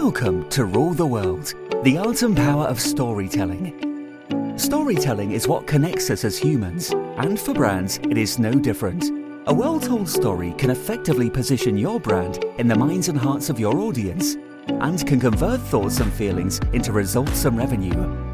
Welcome 0.00 0.48
to 0.50 0.64
Rule 0.64 0.94
the 0.94 1.04
World, 1.04 1.54
the 1.82 1.98
art 1.98 2.22
and 2.22 2.36
power 2.36 2.66
of 2.66 2.80
storytelling. 2.80 4.56
Storytelling 4.56 5.32
is 5.32 5.48
what 5.48 5.66
connects 5.66 6.08
us 6.08 6.24
as 6.24 6.38
humans, 6.38 6.90
and 7.16 7.38
for 7.38 7.52
brands, 7.52 7.98
it 8.04 8.16
is 8.16 8.38
no 8.38 8.52
different. 8.52 9.10
A 9.48 9.52
well 9.52 9.80
told 9.80 10.08
story 10.08 10.52
can 10.52 10.70
effectively 10.70 11.28
position 11.28 11.76
your 11.76 11.98
brand 11.98 12.44
in 12.58 12.68
the 12.68 12.76
minds 12.76 13.08
and 13.08 13.18
hearts 13.18 13.50
of 13.50 13.58
your 13.58 13.76
audience, 13.76 14.36
and 14.68 15.04
can 15.04 15.18
convert 15.18 15.60
thoughts 15.62 15.98
and 15.98 16.12
feelings 16.12 16.60
into 16.72 16.92
results 16.92 17.44
and 17.44 17.58
revenue. 17.58 18.27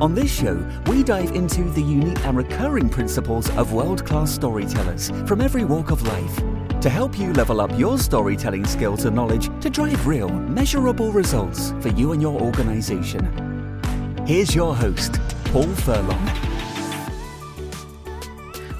On 0.00 0.14
this 0.14 0.32
show, 0.32 0.54
we 0.86 1.02
dive 1.02 1.32
into 1.32 1.64
the 1.64 1.82
unique 1.82 2.24
and 2.24 2.36
recurring 2.36 2.88
principles 2.88 3.50
of 3.56 3.72
world 3.72 4.06
class 4.06 4.32
storytellers 4.32 5.10
from 5.26 5.40
every 5.40 5.64
walk 5.64 5.90
of 5.90 6.06
life 6.06 6.36
to 6.80 6.88
help 6.88 7.18
you 7.18 7.32
level 7.32 7.60
up 7.60 7.76
your 7.76 7.98
storytelling 7.98 8.64
skills 8.64 9.06
and 9.06 9.16
knowledge 9.16 9.50
to 9.60 9.68
drive 9.68 10.06
real, 10.06 10.28
measurable 10.28 11.10
results 11.10 11.74
for 11.80 11.88
you 11.88 12.12
and 12.12 12.22
your 12.22 12.40
organization. 12.40 13.24
Here's 14.24 14.54
your 14.54 14.72
host, 14.72 15.18
Paul 15.46 15.66
Furlong. 15.66 16.26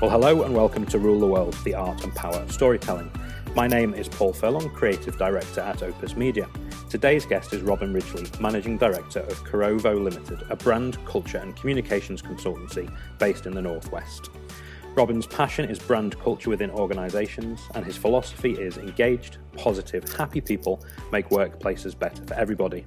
Well, 0.01 0.11
hello 0.11 0.45
and 0.45 0.55
welcome 0.55 0.87
to 0.87 1.01
Rule 1.01 1.19
the 1.19 1.27
World, 1.27 1.57
the 1.65 1.75
art 1.75 2.05
and 2.05 2.15
power 2.15 2.37
of 2.37 2.53
storytelling. 2.53 3.11
My 3.57 3.67
name 3.67 3.93
is 3.93 4.09
Paul 4.09 4.33
Furlong, 4.33 4.71
Creative 4.71 5.19
Director 5.19 5.63
at 5.63 5.83
Opus 5.83 6.15
Media. 6.15 6.49
Today's 6.89 7.27
guest 7.27 7.53
is 7.53 7.61
Robin 7.61 7.93
Ridgely, 7.93 8.25
Managing 8.41 8.79
Director 8.79 9.21
of 9.21 9.45
Corovo 9.45 10.03
Limited, 10.03 10.43
a 10.49 10.57
brand, 10.57 10.97
culture 11.05 11.37
and 11.37 11.55
communications 11.55 12.23
consultancy 12.23 12.91
based 13.19 13.45
in 13.45 13.53
the 13.53 13.61
Northwest. 13.61 14.31
Robin's 14.95 15.27
passion 15.27 15.69
is 15.69 15.79
brand 15.79 16.19
culture 16.19 16.49
within 16.49 16.71
organisations, 16.71 17.61
and 17.75 17.85
his 17.85 17.99
philosophy 17.99 18.53
is 18.53 18.79
engaged, 18.79 19.37
positive, 19.55 20.11
happy 20.15 20.41
people 20.41 20.83
make 21.13 21.29
workplaces 21.29 21.97
better 21.97 22.25
for 22.25 22.33
everybody. 22.33 22.87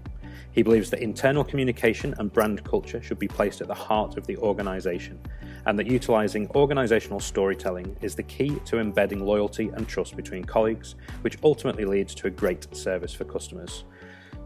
He 0.51 0.63
believes 0.63 0.89
that 0.89 0.99
internal 0.99 1.43
communication 1.43 2.13
and 2.17 2.31
brand 2.31 2.63
culture 2.63 3.01
should 3.01 3.19
be 3.19 3.27
placed 3.27 3.61
at 3.61 3.67
the 3.67 3.73
heart 3.73 4.17
of 4.17 4.27
the 4.27 4.35
organisation, 4.37 5.19
and 5.65 5.79
that 5.79 5.87
utilising 5.87 6.47
organisational 6.49 7.21
storytelling 7.21 7.95
is 8.01 8.15
the 8.15 8.23
key 8.23 8.59
to 8.65 8.79
embedding 8.79 9.25
loyalty 9.25 9.69
and 9.69 9.87
trust 9.87 10.15
between 10.15 10.43
colleagues, 10.43 10.95
which 11.21 11.37
ultimately 11.43 11.85
leads 11.85 12.13
to 12.15 12.27
a 12.27 12.29
great 12.29 12.75
service 12.75 13.13
for 13.13 13.23
customers. 13.23 13.85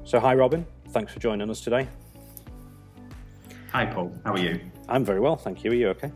So, 0.03 0.19
hi, 0.19 0.35
Robin. 0.35 0.65
Thanks 0.89 1.11
for 1.11 1.19
joining 1.19 1.49
us 1.49 1.61
today. 1.61 1.87
Hi, 3.71 3.87
Paul. 3.87 4.13
How 4.23 4.33
are 4.33 4.39
you? 4.39 4.59
I'm 4.87 5.03
very 5.03 5.19
well, 5.19 5.35
thank 5.35 5.63
you. 5.63 5.71
Are 5.71 5.75
you 5.75 5.89
okay? 5.89 6.11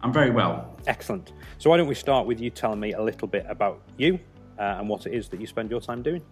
I'm 0.00 0.12
very 0.12 0.30
well. 0.30 0.76
Excellent. 0.86 1.32
So, 1.58 1.70
why 1.70 1.76
don't 1.76 1.88
we 1.88 1.96
start 1.96 2.24
with 2.24 2.40
you 2.40 2.50
telling 2.50 2.78
me 2.78 2.92
a 2.92 3.02
little 3.02 3.26
bit 3.26 3.46
about 3.48 3.82
you 3.96 4.20
uh, 4.58 4.76
and 4.78 4.88
what 4.88 5.06
it 5.06 5.12
is 5.12 5.28
that 5.30 5.40
you 5.40 5.46
spend 5.48 5.72
your 5.72 5.80
time 5.80 6.02
doing? 6.02 6.22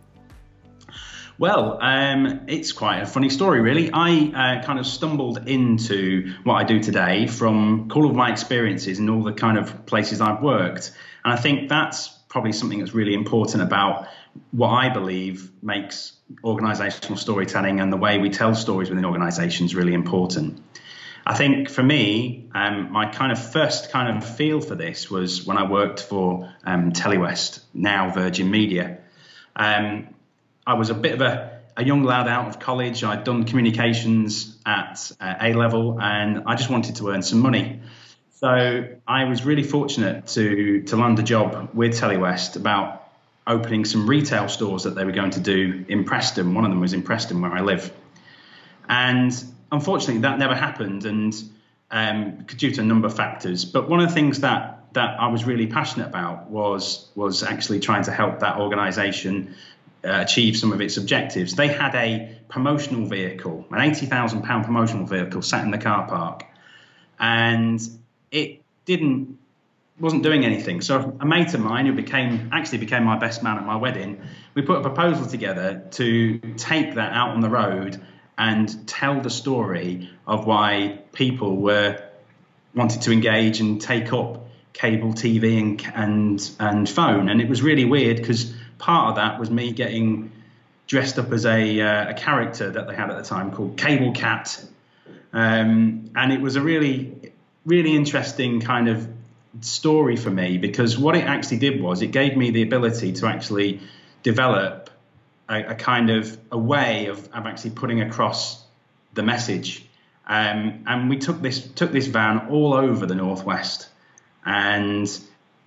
Well, 1.38 1.78
um, 1.82 2.46
it's 2.48 2.72
quite 2.72 3.00
a 3.00 3.06
funny 3.06 3.28
story, 3.28 3.60
really. 3.60 3.90
I 3.92 4.60
uh, 4.60 4.64
kind 4.64 4.78
of 4.78 4.86
stumbled 4.86 5.46
into 5.46 6.32
what 6.44 6.54
I 6.54 6.64
do 6.64 6.80
today 6.80 7.26
from 7.26 7.90
all 7.94 8.08
of 8.08 8.16
my 8.16 8.30
experiences 8.30 8.98
and 8.98 9.10
all 9.10 9.22
the 9.22 9.34
kind 9.34 9.58
of 9.58 9.84
places 9.84 10.22
I've 10.22 10.40
worked. 10.40 10.92
And 11.24 11.34
I 11.34 11.36
think 11.36 11.68
that's 11.68 12.08
probably 12.28 12.52
something 12.52 12.78
that's 12.78 12.94
really 12.94 13.12
important 13.12 13.62
about 13.62 14.08
what 14.50 14.68
I 14.68 14.88
believe 14.88 15.50
makes 15.62 16.12
organizational 16.42 17.18
storytelling 17.18 17.80
and 17.80 17.92
the 17.92 17.96
way 17.98 18.18
we 18.18 18.30
tell 18.30 18.54
stories 18.54 18.88
within 18.88 19.04
organizations 19.04 19.74
really 19.74 19.92
important. 19.92 20.62
I 21.26 21.34
think 21.34 21.68
for 21.68 21.82
me, 21.82 22.48
um, 22.54 22.92
my 22.92 23.10
kind 23.10 23.32
of 23.32 23.52
first 23.52 23.90
kind 23.90 24.16
of 24.16 24.36
feel 24.36 24.60
for 24.60 24.74
this 24.74 25.10
was 25.10 25.44
when 25.44 25.58
I 25.58 25.68
worked 25.68 26.00
for 26.00 26.52
um, 26.64 26.92
Telewest, 26.92 27.60
now 27.74 28.10
Virgin 28.10 28.50
Media. 28.50 28.98
Um, 29.54 30.14
I 30.66 30.74
was 30.74 30.90
a 30.90 30.94
bit 30.94 31.14
of 31.14 31.20
a, 31.20 31.60
a, 31.76 31.84
young 31.84 32.02
lad 32.02 32.26
out 32.26 32.48
of 32.48 32.58
college. 32.58 33.04
I'd 33.04 33.22
done 33.22 33.44
communications 33.44 34.58
at 34.66 35.12
uh, 35.20 35.34
A 35.40 35.52
level, 35.52 36.00
and 36.00 36.42
I 36.46 36.56
just 36.56 36.70
wanted 36.70 36.96
to 36.96 37.10
earn 37.10 37.22
some 37.22 37.38
money. 37.38 37.80
So 38.40 38.88
I 39.06 39.24
was 39.24 39.44
really 39.44 39.62
fortunate 39.62 40.26
to 40.28 40.82
to 40.82 40.96
land 40.96 41.18
a 41.20 41.22
job 41.22 41.70
with 41.72 41.94
Telewest 41.94 42.56
about 42.56 43.04
opening 43.46 43.84
some 43.84 44.08
retail 44.08 44.48
stores 44.48 44.82
that 44.82 44.96
they 44.96 45.04
were 45.04 45.12
going 45.12 45.30
to 45.30 45.40
do 45.40 45.84
in 45.88 46.04
Preston. 46.04 46.52
One 46.54 46.64
of 46.64 46.70
them 46.70 46.80
was 46.80 46.92
in 46.92 47.02
Preston, 47.02 47.40
where 47.40 47.52
I 47.52 47.60
live, 47.60 47.92
and 48.88 49.32
unfortunately, 49.70 50.22
that 50.22 50.38
never 50.38 50.54
happened, 50.56 51.04
and 51.04 51.32
um, 51.92 52.44
due 52.56 52.72
to 52.72 52.80
a 52.80 52.84
number 52.84 53.06
of 53.06 53.14
factors. 53.14 53.64
But 53.64 53.88
one 53.88 54.00
of 54.00 54.08
the 54.08 54.14
things 54.14 54.40
that 54.40 54.72
that 54.94 55.20
I 55.20 55.28
was 55.28 55.44
really 55.44 55.68
passionate 55.68 56.08
about 56.08 56.50
was 56.50 57.08
was 57.14 57.44
actually 57.44 57.78
trying 57.80 58.04
to 58.04 58.12
help 58.12 58.40
that 58.40 58.58
organisation 58.58 59.54
uh, 60.06 60.20
achieve 60.20 60.56
some 60.56 60.72
of 60.72 60.80
its 60.80 60.96
objectives. 60.96 61.54
They 61.54 61.68
had 61.68 61.94
a 61.94 62.38
promotional 62.48 63.06
vehicle, 63.06 63.66
an 63.70 63.80
eighty 63.80 64.06
thousand 64.06 64.42
pound 64.42 64.64
promotional 64.64 65.06
vehicle, 65.06 65.42
sat 65.42 65.64
in 65.64 65.70
the 65.70 65.78
car 65.78 66.06
park, 66.06 66.44
and 67.18 67.80
it 68.30 68.62
didn't 68.84 69.38
wasn't 69.98 70.22
doing 70.22 70.44
anything. 70.44 70.80
So 70.82 71.16
a 71.20 71.26
mate 71.26 71.54
of 71.54 71.60
mine 71.60 71.86
who 71.86 71.92
became 71.92 72.50
actually 72.52 72.78
became 72.78 73.04
my 73.04 73.18
best 73.18 73.42
man 73.42 73.56
at 73.56 73.64
my 73.64 73.76
wedding, 73.76 74.20
we 74.54 74.62
put 74.62 74.78
a 74.78 74.82
proposal 74.82 75.26
together 75.26 75.84
to 75.92 76.38
take 76.56 76.94
that 76.96 77.12
out 77.12 77.30
on 77.30 77.40
the 77.40 77.48
road 77.48 78.00
and 78.36 78.86
tell 78.86 79.20
the 79.20 79.30
story 79.30 80.10
of 80.26 80.46
why 80.46 80.98
people 81.12 81.56
were 81.56 82.02
wanted 82.74 83.02
to 83.02 83.12
engage 83.12 83.60
and 83.60 83.80
take 83.80 84.12
up 84.12 84.46
cable 84.74 85.14
TV 85.14 85.58
and 85.58 85.82
and 85.94 86.50
and 86.60 86.88
phone. 86.88 87.28
And 87.28 87.40
it 87.40 87.48
was 87.48 87.62
really 87.62 87.86
weird 87.86 88.18
because 88.18 88.54
part 88.78 89.10
of 89.10 89.16
that 89.16 89.38
was 89.38 89.50
me 89.50 89.72
getting 89.72 90.32
dressed 90.86 91.18
up 91.18 91.32
as 91.32 91.44
a 91.44 91.80
uh, 91.80 92.10
a 92.10 92.14
character 92.14 92.70
that 92.70 92.86
they 92.86 92.94
had 92.94 93.10
at 93.10 93.16
the 93.16 93.24
time 93.24 93.50
called 93.52 93.76
Cable 93.76 94.12
Cat, 94.12 94.64
um, 95.32 96.10
and 96.14 96.32
it 96.32 96.40
was 96.40 96.56
a 96.56 96.60
really 96.60 97.32
really 97.64 97.96
interesting 97.96 98.60
kind 98.60 98.88
of 98.88 99.08
story 99.60 100.16
for 100.16 100.30
me 100.30 100.58
because 100.58 100.96
what 100.98 101.16
it 101.16 101.24
actually 101.24 101.58
did 101.58 101.82
was 101.82 102.02
it 102.02 102.08
gave 102.08 102.36
me 102.36 102.50
the 102.50 102.62
ability 102.62 103.12
to 103.12 103.26
actually 103.26 103.80
develop 104.22 104.90
a, 105.48 105.62
a 105.62 105.74
kind 105.74 106.10
of 106.10 106.38
a 106.50 106.58
way 106.58 107.06
of, 107.06 107.18
of 107.32 107.46
actually 107.46 107.70
putting 107.70 108.00
across 108.00 108.64
the 109.14 109.22
message. 109.22 109.84
Um, 110.26 110.84
and 110.86 111.08
we 111.08 111.18
took 111.18 111.40
this 111.40 111.66
took 111.66 111.92
this 111.92 112.06
van 112.06 112.48
all 112.50 112.74
over 112.74 113.06
the 113.06 113.14
northwest, 113.14 113.88
and 114.44 115.08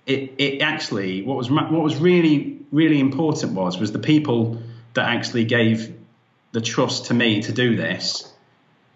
it, 0.06 0.34
it 0.38 0.62
actually 0.62 1.22
what 1.22 1.36
was 1.36 1.50
what 1.50 1.70
was 1.70 1.96
really 1.96 2.58
really 2.72 3.00
important 3.00 3.52
was 3.52 3.78
was 3.78 3.92
the 3.92 3.98
people 3.98 4.62
that 4.94 5.08
actually 5.08 5.44
gave 5.44 5.96
the 6.52 6.60
trust 6.60 7.06
to 7.06 7.14
me 7.14 7.42
to 7.42 7.52
do 7.52 7.76
this 7.76 8.30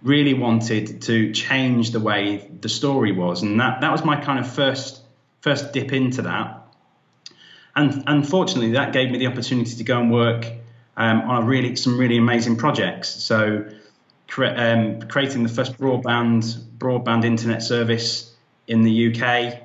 really 0.04 0.34
wanted 0.34 1.00
to 1.02 1.32
change 1.32 1.90
the 1.90 1.98
way 1.98 2.48
the 2.60 2.68
story 2.68 3.10
was, 3.10 3.42
and 3.42 3.58
that 3.58 3.80
that 3.80 3.90
was 3.90 4.04
my 4.04 4.20
kind 4.20 4.38
of 4.38 4.48
first 4.48 5.02
first 5.40 5.72
dip 5.72 5.92
into 5.92 6.22
that. 6.22 6.60
And 7.74 8.04
unfortunately, 8.06 8.72
that 8.72 8.92
gave 8.92 9.10
me 9.10 9.18
the 9.18 9.26
opportunity 9.26 9.74
to 9.76 9.84
go 9.84 9.98
and 9.98 10.12
work 10.12 10.46
um, 10.96 11.22
on 11.22 11.46
really 11.46 11.74
some 11.74 11.98
really 11.98 12.18
amazing 12.18 12.56
projects. 12.56 13.08
So, 13.08 13.64
cre- 14.28 14.44
um, 14.44 15.02
creating 15.02 15.42
the 15.42 15.48
first 15.48 15.76
broadband 15.78 16.44
broadband 16.78 17.24
internet 17.24 17.62
service 17.62 18.32
in 18.68 18.82
the 18.82 19.08
UK, 19.10 19.63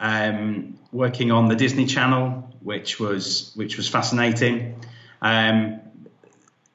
um, 0.00 0.78
working 0.92 1.30
on 1.32 1.48
the 1.48 1.56
Disney 1.56 1.86
Channel, 1.86 2.50
which 2.60 3.00
was 3.00 3.52
which 3.54 3.76
was 3.76 3.88
fascinating. 3.88 4.84
Um, 5.20 5.80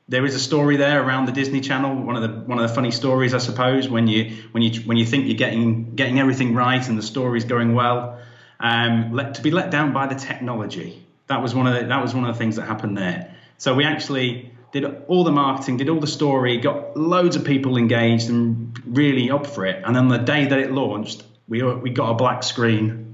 there 0.10 0.26
is 0.26 0.36
a 0.36 0.40
story 0.40 0.78
there 0.78 1.02
around 1.02 1.26
the 1.26 1.32
Disney 1.32 1.62
Channel. 1.62 1.96
One 1.96 2.16
of 2.16 2.22
the 2.22 2.40
one 2.46 2.60
of 2.60 2.68
the 2.68 2.76
funny 2.76 2.92
stories, 2.92 3.34
I 3.34 3.38
suppose, 3.38 3.88
when 3.88 4.08
you 4.08 4.36
when 4.52 4.62
you 4.62 4.82
when 4.82 4.98
you 4.98 5.06
think 5.06 5.28
you're 5.28 5.38
getting 5.38 5.96
getting 5.96 6.20
everything 6.20 6.54
right 6.54 6.88
and 6.88 6.98
the 6.98 7.04
story's 7.04 7.46
going 7.46 7.74
well, 7.74 8.20
um, 8.60 9.14
let, 9.14 9.36
to 9.36 9.42
be 9.42 9.52
let 9.52 9.72
down 9.72 9.94
by 9.94 10.08
the 10.08 10.16
technology. 10.16 11.06
That 11.28 11.42
was 11.42 11.56
one 11.56 11.68
of 11.68 11.74
the, 11.74 11.88
that 11.88 12.02
was 12.02 12.14
one 12.14 12.26
of 12.26 12.36
the 12.36 12.38
things 12.38 12.58
that 12.58 12.68
happened 12.68 12.98
there. 12.98 13.34
So 13.58 13.74
we 13.76 13.86
actually 13.86 14.52
did 14.74 14.84
all 15.08 15.24
the 15.24 15.32
marketing, 15.32 15.78
did 15.78 15.88
all 15.88 16.00
the 16.00 16.08
story, 16.08 16.58
got 16.58 16.98
loads 16.98 17.36
of 17.36 17.46
people 17.46 17.78
engaged 17.78 18.30
and 18.30 18.78
really 18.86 19.32
up 19.32 19.48
for 19.48 19.66
it. 19.66 19.84
And 19.86 19.96
then 19.96 20.10
the 20.10 20.18
day 20.18 20.46
that 20.46 20.60
it 20.60 20.72
launched, 20.72 21.24
we 21.48 21.64
we 21.64 21.92
got 21.92 22.12
a 22.12 22.16
black 22.16 22.44
screen, 22.44 23.13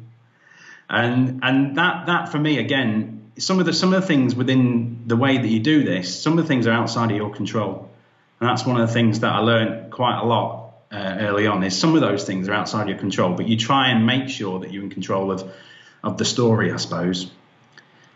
and 0.89 1.39
and 1.43 1.77
that 1.77 2.07
that 2.07 2.29
for 2.29 2.39
me 2.39 2.57
again 2.57 3.19
some 3.39 3.59
of 3.59 3.65
the 3.65 3.73
some 3.73 3.93
of 3.93 4.01
the 4.01 4.07
things 4.07 4.35
within 4.35 5.03
the 5.07 5.15
way 5.15 5.37
that 5.37 5.47
you 5.47 5.59
do 5.59 5.83
this, 5.83 6.21
some 6.21 6.37
of 6.37 6.43
the 6.43 6.47
things 6.47 6.67
are 6.67 6.71
outside 6.71 7.09
of 7.11 7.17
your 7.17 7.31
control, 7.31 7.89
and 8.39 8.49
that's 8.49 8.65
one 8.65 8.79
of 8.79 8.87
the 8.87 8.93
things 8.93 9.21
that 9.21 9.31
I 9.31 9.39
learned 9.39 9.91
quite 9.91 10.19
a 10.19 10.25
lot 10.25 10.73
uh, 10.91 11.17
early 11.19 11.47
on. 11.47 11.63
Is 11.63 11.77
some 11.77 11.95
of 11.95 12.01
those 12.01 12.25
things 12.25 12.47
are 12.49 12.53
outside 12.53 12.89
your 12.89 12.97
control, 12.97 13.33
but 13.33 13.47
you 13.47 13.57
try 13.57 13.89
and 13.89 14.05
make 14.05 14.29
sure 14.29 14.59
that 14.59 14.71
you're 14.71 14.83
in 14.83 14.89
control 14.89 15.31
of 15.31 15.49
of 16.03 16.17
the 16.17 16.25
story, 16.25 16.71
I 16.71 16.77
suppose, 16.77 17.31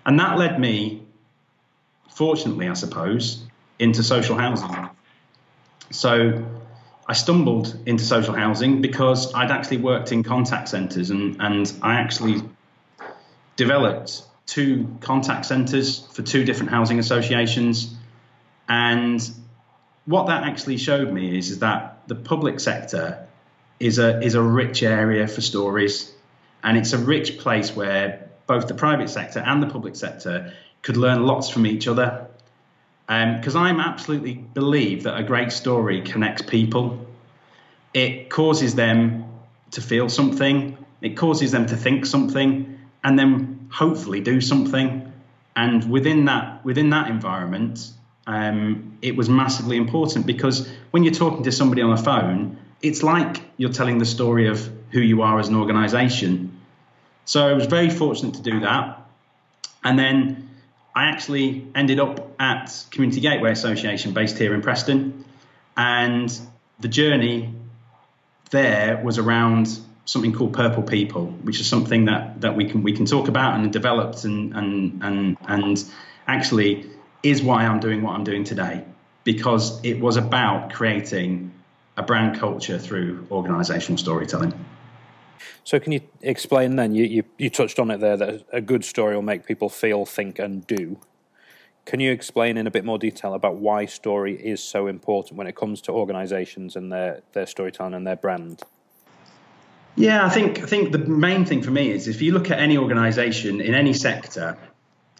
and 0.05 0.19
that 0.19 0.37
led 0.37 0.59
me, 0.59 1.03
fortunately, 2.09 2.67
I 2.67 2.73
suppose, 2.73 3.43
into 3.79 4.03
social 4.03 4.37
housing. 4.37 4.89
So. 5.89 6.45
I 7.05 7.11
stumbled 7.11 7.75
into 7.85 8.05
social 8.05 8.33
housing 8.33 8.81
because 8.81 9.33
I'd 9.33 9.51
actually 9.51 9.79
worked 9.79 10.13
in 10.13 10.23
contact 10.23 10.69
centres 10.69 11.09
and, 11.09 11.35
and 11.41 11.69
I 11.81 11.95
actually 11.95 12.41
developed 13.55 14.23
two 14.45 14.97
contact 15.01 15.45
centres 15.45 16.05
for 16.13 16.21
two 16.21 16.43
different 16.43 16.71
housing 16.71 16.99
associations. 16.99 17.95
And 18.67 19.21
what 20.05 20.27
that 20.27 20.43
actually 20.43 20.77
showed 20.77 21.11
me 21.11 21.37
is, 21.37 21.49
is 21.49 21.59
that 21.59 22.07
the 22.07 22.15
public 22.15 22.59
sector 22.59 23.27
is 23.79 23.99
a, 23.99 24.21
is 24.21 24.35
a 24.35 24.41
rich 24.41 24.83
area 24.83 25.27
for 25.27 25.41
stories. 25.41 26.13
And 26.63 26.77
it's 26.77 26.93
a 26.93 26.97
rich 26.97 27.39
place 27.39 27.75
where 27.75 28.29
both 28.47 28.67
the 28.67 28.73
private 28.73 29.09
sector 29.09 29.39
and 29.39 29.61
the 29.61 29.67
public 29.67 29.95
sector 29.95 30.53
could 30.81 30.97
learn 30.97 31.25
lots 31.25 31.49
from 31.49 31.65
each 31.65 31.87
other. 31.87 32.27
Because 33.07 33.55
um, 33.55 33.63
I'm 33.63 33.79
absolutely 33.79 34.33
believe 34.33 35.03
that 35.03 35.17
a 35.17 35.23
great 35.23 35.51
story 35.51 36.01
connects 36.01 36.41
people. 36.41 37.05
It 37.93 38.29
causes 38.29 38.75
them 38.75 39.25
to 39.71 39.81
feel 39.81 40.09
something. 40.09 40.77
It 41.01 41.17
causes 41.17 41.51
them 41.51 41.65
to 41.65 41.75
think 41.75 42.05
something, 42.05 42.79
and 43.03 43.17
then 43.17 43.67
hopefully 43.71 44.21
do 44.21 44.41
something. 44.41 45.11
And 45.55 45.89
within 45.89 46.25
that 46.25 46.63
within 46.65 46.89
that 46.91 47.09
environment, 47.09 47.91
um, 48.25 48.97
it 49.01 49.15
was 49.15 49.29
massively 49.29 49.77
important 49.77 50.25
because 50.25 50.69
when 50.91 51.03
you're 51.03 51.13
talking 51.13 51.43
to 51.43 51.51
somebody 51.51 51.81
on 51.81 51.95
the 51.95 52.01
phone, 52.01 52.57
it's 52.81 53.03
like 53.03 53.41
you're 53.57 53.71
telling 53.71 53.97
the 53.97 54.05
story 54.05 54.47
of 54.47 54.69
who 54.91 54.99
you 54.99 55.21
are 55.21 55.39
as 55.39 55.49
an 55.49 55.55
organisation. 55.55 56.59
So 57.25 57.47
I 57.47 57.53
was 57.53 57.65
very 57.67 57.89
fortunate 57.89 58.35
to 58.35 58.41
do 58.41 58.59
that, 58.61 59.01
and 59.83 59.97
then 59.97 60.49
I 60.95 61.05
actually 61.05 61.67
ended 61.73 61.99
up 61.99 62.33
at 62.39 62.85
Community 62.91 63.21
Gateway 63.21 63.51
Association 63.51 64.13
based 64.13 64.37
here 64.37 64.53
in 64.53 64.61
Preston, 64.61 65.23
and 65.77 66.37
the 66.79 66.87
journey 66.87 67.53
there 68.51 69.01
was 69.03 69.17
around 69.17 69.79
something 70.05 70.33
called 70.33 70.53
Purple 70.53 70.83
People, 70.83 71.27
which 71.43 71.59
is 71.59 71.67
something 71.67 72.05
that, 72.05 72.41
that 72.41 72.55
we 72.55 72.65
can 72.65 72.83
we 72.83 72.93
can 72.93 73.05
talk 73.05 73.27
about 73.27 73.59
and 73.59 73.71
developed 73.71 74.23
and 74.25 74.55
and 74.55 75.03
and 75.03 75.37
and 75.47 75.85
actually 76.27 76.89
is 77.21 77.41
why 77.41 77.65
I'm 77.65 77.79
doing 77.79 78.01
what 78.01 78.15
I'm 78.15 78.23
doing 78.23 78.43
today 78.43 78.83
because 79.23 79.83
it 79.83 79.99
was 79.99 80.17
about 80.17 80.73
creating 80.73 81.53
a 81.95 82.03
brand 82.03 82.37
culture 82.37 82.77
through 82.77 83.25
organizational 83.31 83.97
storytelling. 83.97 84.53
So 85.63 85.79
can 85.79 85.93
you 85.93 86.01
explain 86.21 86.75
then? 86.75 86.93
You, 86.93 87.05
you 87.05 87.23
you 87.37 87.49
touched 87.49 87.79
on 87.79 87.91
it 87.91 87.99
there 87.99 88.17
that 88.17 88.45
a 88.51 88.61
good 88.61 88.83
story 88.83 89.15
will 89.15 89.21
make 89.21 89.45
people 89.45 89.69
feel, 89.69 90.05
think, 90.05 90.39
and 90.39 90.65
do. 90.67 90.99
Can 91.85 91.99
you 91.99 92.11
explain 92.11 92.57
in 92.57 92.65
a 92.65 92.71
bit 92.71 92.85
more 92.85 92.97
detail 92.97 93.33
about 93.33 93.55
why 93.55 93.85
story 93.85 94.35
is 94.35 94.63
so 94.63 94.87
important 94.87 95.37
when 95.37 95.47
it 95.47 95.55
comes 95.55 95.81
to 95.81 95.91
organizations 95.91 96.77
and 96.77 96.91
their, 96.91 97.23
their 97.33 97.45
storytelling 97.45 97.93
and 97.93 98.07
their 98.07 98.15
brand? 98.15 98.63
Yeah, 99.95 100.25
I 100.25 100.29
think 100.29 100.63
I 100.63 100.65
think 100.65 100.91
the 100.91 100.97
main 100.97 101.45
thing 101.45 101.61
for 101.61 101.71
me 101.71 101.91
is 101.91 102.07
if 102.07 102.21
you 102.21 102.33
look 102.33 102.49
at 102.49 102.59
any 102.59 102.77
organisation 102.77 103.61
in 103.61 103.75
any 103.75 103.93
sector 103.93 104.57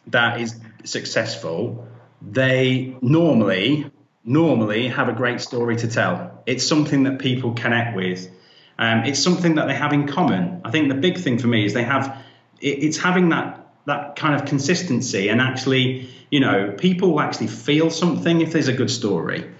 that 0.08 0.42
is 0.42 0.60
successful, 0.84 1.88
they 2.22 2.96
normally 3.02 3.92
normally 4.26 4.88
have 4.88 5.10
a 5.10 5.14
great 5.14 5.42
story 5.42 5.76
to 5.76 5.88
tell. 5.88 6.42
It's 6.46 6.66
something 6.66 7.04
that 7.04 7.20
people 7.20 7.54
connect 7.54 7.96
with. 7.96 8.30
Um, 8.80 9.04
it's 9.06 9.22
something 9.22 9.56
that 9.56 9.68
they 9.68 9.76
have 9.76 9.94
in 9.94 10.08
common. 10.08 10.62
I 10.66 10.72
think 10.72 10.90
the 10.90 10.96
big 10.96 11.18
thing 11.18 11.38
for 11.38 11.48
me 11.48 11.66
is 11.66 11.74
they 11.74 11.84
have 11.84 12.24
it, 12.60 12.84
it's 12.84 12.98
having 12.98 13.30
that 13.30 13.60
that 13.86 14.16
kind 14.16 14.34
of 14.34 14.48
consistency 14.48 15.28
and 15.28 15.42
actually, 15.42 16.10
you 16.32 16.40
know, 16.40 16.72
people 16.78 17.20
actually 17.20 17.48
feel 17.48 17.90
something 17.90 18.42
if 18.42 18.54
there's 18.54 18.70
a 18.70 18.74
good 18.74 18.90
story. 18.90 19.52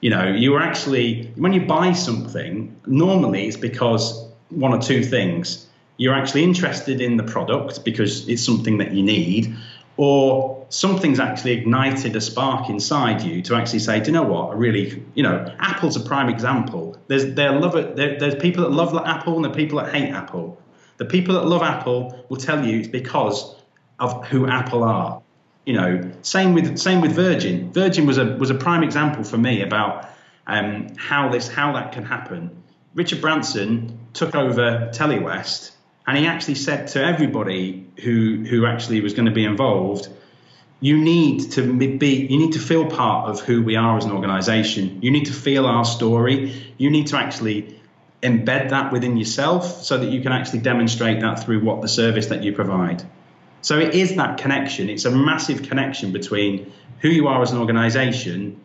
You 0.00 0.10
know, 0.10 0.28
you 0.28 0.54
are 0.54 0.62
actually 0.62 1.30
when 1.36 1.52
you 1.52 1.66
buy 1.66 1.92
something, 1.92 2.80
normally 2.86 3.48
it's 3.48 3.58
because 3.58 4.31
one 4.54 4.72
or 4.72 4.80
two 4.80 5.02
things. 5.02 5.66
You're 5.96 6.14
actually 6.14 6.44
interested 6.44 7.00
in 7.00 7.16
the 7.16 7.22
product 7.22 7.84
because 7.84 8.28
it's 8.28 8.44
something 8.44 8.78
that 8.78 8.92
you 8.92 9.02
need, 9.02 9.54
or 9.96 10.66
something's 10.68 11.20
actually 11.20 11.52
ignited 11.52 12.16
a 12.16 12.20
spark 12.20 12.70
inside 12.70 13.22
you 13.22 13.42
to 13.42 13.54
actually 13.54 13.78
say, 13.78 14.00
do 14.00 14.06
you 14.06 14.12
know 14.12 14.22
what? 14.22 14.50
I 14.50 14.54
really, 14.54 15.04
you 15.14 15.22
know, 15.22 15.54
Apple's 15.58 15.96
a 15.96 16.00
prime 16.00 16.28
example. 16.28 16.96
There's 17.08 17.34
there 17.34 17.52
love 17.52 17.74
there's 17.96 18.34
people 18.36 18.64
that 18.64 18.70
love 18.70 18.96
Apple 18.96 19.36
and 19.36 19.44
the 19.44 19.50
people 19.50 19.78
that 19.78 19.94
hate 19.94 20.10
Apple. 20.10 20.60
The 20.96 21.04
people 21.04 21.34
that 21.34 21.46
love 21.46 21.62
Apple 21.62 22.24
will 22.28 22.38
tell 22.38 22.64
you 22.66 22.78
it's 22.78 22.88
because 22.88 23.54
of 23.98 24.26
who 24.26 24.46
Apple 24.46 24.82
are. 24.82 25.22
You 25.66 25.74
know, 25.74 26.10
same 26.22 26.54
with 26.54 26.78
same 26.78 27.00
with 27.00 27.12
Virgin. 27.12 27.72
Virgin 27.72 28.06
was 28.06 28.18
a 28.18 28.24
was 28.24 28.50
a 28.50 28.54
prime 28.54 28.82
example 28.82 29.24
for 29.24 29.38
me 29.38 29.62
about 29.62 30.08
um, 30.46 30.88
how 30.96 31.28
this 31.28 31.48
how 31.48 31.72
that 31.72 31.92
can 31.92 32.04
happen. 32.04 32.61
Richard 32.94 33.20
Branson 33.20 33.98
took 34.12 34.34
over 34.34 34.90
Telewest, 34.92 35.70
and 36.06 36.18
he 36.18 36.26
actually 36.26 36.56
said 36.56 36.88
to 36.88 37.02
everybody 37.02 37.86
who 38.02 38.44
who 38.44 38.66
actually 38.66 39.00
was 39.00 39.14
going 39.14 39.26
to 39.26 39.32
be 39.32 39.44
involved, 39.44 40.08
you 40.80 40.98
need 40.98 41.52
to 41.52 41.72
be 41.74 42.26
you 42.26 42.38
need 42.38 42.52
to 42.52 42.58
feel 42.58 42.90
part 42.90 43.30
of 43.30 43.40
who 43.40 43.62
we 43.62 43.76
are 43.76 43.96
as 43.96 44.04
an 44.04 44.12
organization. 44.12 45.00
You 45.00 45.10
need 45.10 45.26
to 45.26 45.32
feel 45.32 45.64
our 45.66 45.84
story. 45.84 46.74
You 46.76 46.90
need 46.90 47.06
to 47.08 47.16
actually 47.16 47.80
embed 48.22 48.70
that 48.70 48.92
within 48.92 49.16
yourself 49.16 49.82
so 49.82 49.98
that 49.98 50.10
you 50.10 50.20
can 50.20 50.32
actually 50.32 50.60
demonstrate 50.60 51.20
that 51.20 51.42
through 51.42 51.60
what 51.60 51.82
the 51.82 51.88
service 51.88 52.26
that 52.26 52.44
you 52.44 52.52
provide. 52.52 53.02
So 53.62 53.78
it 53.78 53.94
is 53.94 54.16
that 54.16 54.38
connection. 54.38 54.90
It's 54.90 55.04
a 55.04 55.10
massive 55.10 55.62
connection 55.62 56.12
between 56.12 56.72
who 57.00 57.08
you 57.08 57.28
are 57.28 57.42
as 57.42 57.52
an 57.52 57.58
organization, 57.58 58.60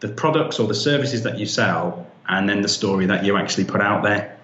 the 0.00 0.08
products 0.08 0.58
or 0.58 0.66
the 0.66 0.74
services 0.74 1.22
that 1.22 1.38
you 1.38 1.46
sell, 1.46 2.07
and 2.28 2.48
then 2.48 2.62
the 2.62 2.68
story 2.68 3.06
that 3.06 3.24
you 3.24 3.36
actually 3.36 3.64
put 3.64 3.80
out 3.80 4.02
there. 4.02 4.36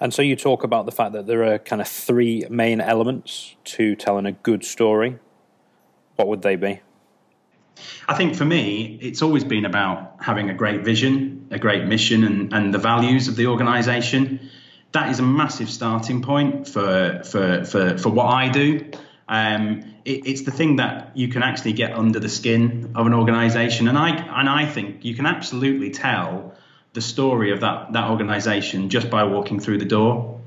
And 0.00 0.14
so 0.14 0.22
you 0.22 0.34
talk 0.34 0.64
about 0.64 0.86
the 0.86 0.92
fact 0.92 1.12
that 1.12 1.26
there 1.26 1.44
are 1.44 1.58
kind 1.58 1.82
of 1.82 1.88
three 1.88 2.46
main 2.48 2.80
elements 2.80 3.54
to 3.64 3.94
telling 3.94 4.24
a 4.24 4.32
good 4.32 4.64
story. 4.64 5.18
What 6.16 6.28
would 6.28 6.40
they 6.42 6.56
be? 6.56 6.80
I 8.08 8.14
think 8.14 8.34
for 8.34 8.44
me, 8.44 8.98
it's 9.00 9.22
always 9.22 9.44
been 9.44 9.64
about 9.64 10.16
having 10.20 10.50
a 10.50 10.54
great 10.54 10.84
vision, 10.84 11.48
a 11.50 11.58
great 11.58 11.84
mission, 11.84 12.24
and, 12.24 12.52
and 12.52 12.74
the 12.74 12.78
values 12.78 13.28
of 13.28 13.36
the 13.36 13.46
organisation. 13.46 14.50
That 14.92 15.10
is 15.10 15.18
a 15.18 15.22
massive 15.22 15.70
starting 15.70 16.22
point 16.22 16.66
for 16.66 17.22
for 17.24 17.64
for, 17.64 17.98
for 17.98 18.08
what 18.08 18.26
I 18.26 18.48
do. 18.48 18.90
Um, 19.28 19.89
it, 20.04 20.26
it's 20.26 20.42
the 20.42 20.50
thing 20.50 20.76
that 20.76 21.16
you 21.16 21.28
can 21.28 21.42
actually 21.42 21.72
get 21.72 21.92
under 21.92 22.20
the 22.20 22.28
skin 22.28 22.92
of 22.94 23.06
an 23.06 23.14
organisation, 23.14 23.88
and 23.88 23.98
I 23.98 24.10
and 24.10 24.48
I 24.48 24.66
think 24.66 25.04
you 25.04 25.14
can 25.14 25.26
absolutely 25.26 25.90
tell 25.90 26.54
the 26.92 27.00
story 27.00 27.52
of 27.52 27.60
that 27.60 27.92
that 27.92 28.10
organisation 28.10 28.88
just 28.88 29.10
by 29.10 29.24
walking 29.24 29.60
through 29.60 29.78
the 29.78 29.84
door. 29.84 30.40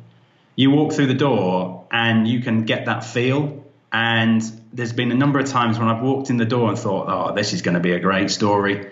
you 0.55 0.71
walk 0.71 0.93
through 0.93 1.07
the 1.07 1.13
door 1.13 1.85
and 1.91 2.27
you 2.27 2.41
can 2.41 2.65
get 2.65 2.85
that 2.85 3.03
feel. 3.03 3.63
And 3.91 4.41
there's 4.71 4.93
been 4.93 5.11
a 5.11 5.15
number 5.15 5.39
of 5.39 5.47
times 5.47 5.77
when 5.77 5.87
I've 5.87 6.01
walked 6.01 6.29
in 6.29 6.37
the 6.37 6.45
door 6.45 6.69
and 6.69 6.77
thought, 6.77 7.07
oh, 7.07 7.35
this 7.35 7.53
is 7.53 7.61
going 7.61 7.75
to 7.75 7.79
be 7.79 7.93
a 7.93 7.99
great 7.99 8.31
story 8.31 8.89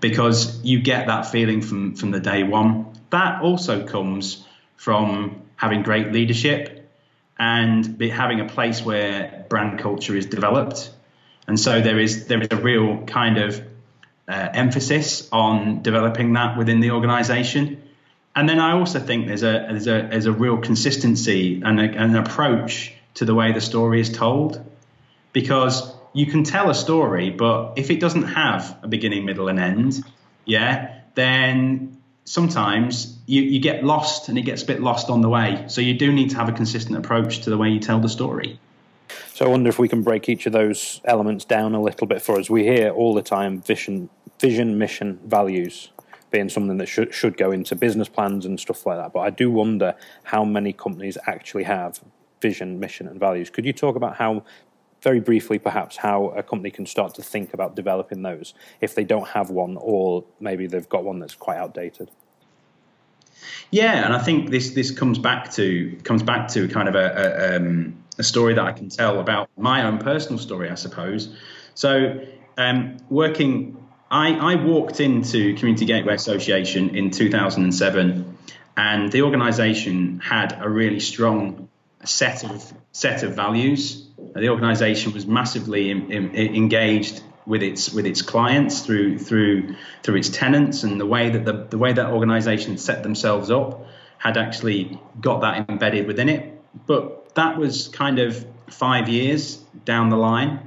because 0.00 0.62
you 0.64 0.80
get 0.80 1.08
that 1.08 1.26
feeling 1.26 1.62
from, 1.62 1.96
from 1.96 2.10
the 2.12 2.20
day 2.20 2.42
one. 2.42 2.86
That 3.10 3.42
also 3.42 3.86
comes 3.86 4.44
from 4.76 5.42
having 5.56 5.82
great 5.82 6.12
leadership 6.12 6.85
and 7.38 8.00
having 8.00 8.40
a 8.40 8.46
place 8.46 8.82
where 8.82 9.46
brand 9.48 9.78
culture 9.78 10.16
is 10.16 10.26
developed. 10.26 10.90
And 11.46 11.58
so 11.60 11.80
there 11.80 11.98
is 11.98 12.26
there 12.26 12.40
is 12.40 12.48
a 12.50 12.56
real 12.56 13.04
kind 13.04 13.38
of 13.38 13.60
uh, 14.28 14.48
emphasis 14.52 15.28
on 15.30 15.82
developing 15.82 16.32
that 16.32 16.56
within 16.58 16.80
the 16.80 16.90
organization. 16.90 17.82
And 18.34 18.48
then 18.48 18.58
I 18.58 18.72
also 18.72 18.98
think 18.98 19.26
there's 19.26 19.42
a 19.42 19.66
there's 19.70 19.86
a 19.86 20.08
there's 20.10 20.26
a 20.26 20.32
real 20.32 20.58
consistency 20.58 21.62
and 21.64 21.80
a, 21.80 21.84
an 21.84 22.16
approach 22.16 22.92
to 23.14 23.24
the 23.24 23.34
way 23.34 23.52
the 23.52 23.60
story 23.60 24.00
is 24.00 24.10
told, 24.10 24.62
because 25.32 25.94
you 26.12 26.26
can 26.26 26.44
tell 26.44 26.70
a 26.70 26.74
story, 26.74 27.30
but 27.30 27.74
if 27.76 27.90
it 27.90 28.00
doesn't 28.00 28.24
have 28.24 28.78
a 28.82 28.88
beginning, 28.88 29.24
middle, 29.24 29.48
and 29.48 29.58
end, 29.58 30.02
yeah, 30.44 31.00
then 31.14 31.98
sometimes 32.26 33.16
you, 33.24 33.40
you 33.40 33.60
get 33.60 33.82
lost 33.84 34.28
and 34.28 34.36
it 34.36 34.42
gets 34.42 34.62
a 34.62 34.66
bit 34.66 34.82
lost 34.82 35.08
on 35.08 35.22
the 35.22 35.28
way. 35.28 35.64
So 35.68 35.80
you 35.80 35.94
do 35.94 36.12
need 36.12 36.30
to 36.30 36.36
have 36.36 36.48
a 36.48 36.52
consistent 36.52 36.98
approach 36.98 37.40
to 37.42 37.50
the 37.50 37.56
way 37.56 37.70
you 37.70 37.80
tell 37.80 37.98
the 37.98 38.08
story. 38.08 38.58
So 39.32 39.46
I 39.46 39.48
wonder 39.48 39.68
if 39.68 39.78
we 39.78 39.88
can 39.88 40.02
break 40.02 40.28
each 40.28 40.46
of 40.46 40.52
those 40.52 41.00
elements 41.04 41.44
down 41.44 41.74
a 41.74 41.80
little 41.80 42.06
bit 42.06 42.20
for 42.20 42.38
us. 42.38 42.50
We 42.50 42.64
hear 42.64 42.90
all 42.90 43.14
the 43.14 43.22
time 43.22 43.62
vision, 43.62 44.10
vision, 44.40 44.76
mission, 44.76 45.20
values 45.24 45.90
being 46.30 46.48
something 46.48 46.76
that 46.76 46.86
should 46.86 47.14
should 47.14 47.36
go 47.36 47.52
into 47.52 47.76
business 47.76 48.08
plans 48.08 48.44
and 48.44 48.58
stuff 48.58 48.84
like 48.84 48.98
that. 48.98 49.12
But 49.12 49.20
I 49.20 49.30
do 49.30 49.50
wonder 49.50 49.94
how 50.24 50.44
many 50.44 50.72
companies 50.72 51.16
actually 51.26 51.62
have 51.64 52.00
vision, 52.42 52.80
mission, 52.80 53.06
and 53.08 53.18
values. 53.18 53.48
Could 53.50 53.64
you 53.64 53.72
talk 53.72 53.96
about 53.96 54.16
how, 54.16 54.44
very 55.02 55.20
briefly, 55.20 55.58
perhaps, 55.58 55.96
how 55.96 56.28
a 56.28 56.42
company 56.42 56.70
can 56.70 56.86
start 56.86 57.14
to 57.14 57.22
think 57.22 57.54
about 57.54 57.76
developing 57.76 58.22
those 58.22 58.54
if 58.80 58.94
they 58.94 59.04
don't 59.04 59.28
have 59.28 59.50
one, 59.50 59.76
or 59.80 60.24
maybe 60.40 60.66
they've 60.66 60.88
got 60.88 61.04
one 61.04 61.18
that's 61.18 61.34
quite 61.34 61.58
outdated? 61.58 62.10
Yeah, 63.70 64.04
and 64.04 64.14
I 64.14 64.18
think 64.18 64.50
this 64.50 64.70
this 64.70 64.90
comes 64.90 65.18
back 65.18 65.52
to 65.52 65.96
comes 66.04 66.22
back 66.22 66.48
to 66.48 66.68
kind 66.68 66.88
of 66.88 66.94
a, 66.94 66.98
a, 66.98 67.56
um, 67.56 68.02
a 68.18 68.22
story 68.22 68.54
that 68.54 68.64
I 68.64 68.72
can 68.72 68.88
tell 68.88 69.20
about 69.20 69.50
my 69.56 69.84
own 69.84 69.98
personal 69.98 70.38
story, 70.38 70.70
I 70.70 70.74
suppose. 70.74 71.34
So, 71.74 72.20
um, 72.56 72.96
working, 73.10 73.76
I, 74.10 74.32
I 74.32 74.54
walked 74.54 75.00
into 75.00 75.54
Community 75.56 75.84
Gateway 75.84 76.14
Association 76.14 76.96
in 76.96 77.10
2007, 77.10 78.38
and 78.76 79.12
the 79.12 79.22
organisation 79.22 80.20
had 80.20 80.56
a 80.60 80.68
really 80.68 81.00
strong 81.00 81.68
set 82.04 82.44
of 82.44 82.72
set 82.92 83.22
of 83.22 83.34
values. 83.34 84.05
The 84.34 84.48
organisation 84.48 85.12
was 85.12 85.26
massively 85.26 85.90
in, 85.90 86.10
in, 86.10 86.34
engaged 86.34 87.22
with 87.46 87.62
its 87.62 87.92
with 87.92 88.06
its 88.06 88.22
clients 88.22 88.80
through 88.80 89.18
through 89.18 89.76
through 90.02 90.16
its 90.16 90.28
tenants 90.28 90.82
and 90.82 91.00
the 91.00 91.06
way 91.06 91.30
that 91.30 91.44
the, 91.44 91.66
the 91.70 91.78
way 91.78 91.92
that 91.92 92.06
organization 92.06 92.76
set 92.76 93.02
themselves 93.02 93.50
up 93.50 93.86
had 94.18 94.36
actually 94.36 94.98
got 95.20 95.42
that 95.42 95.68
embedded 95.68 96.06
within 96.06 96.28
it. 96.28 96.60
But 96.86 97.34
that 97.34 97.56
was 97.56 97.88
kind 97.88 98.18
of 98.18 98.44
five 98.68 99.08
years 99.08 99.56
down 99.84 100.10
the 100.10 100.16
line. 100.16 100.60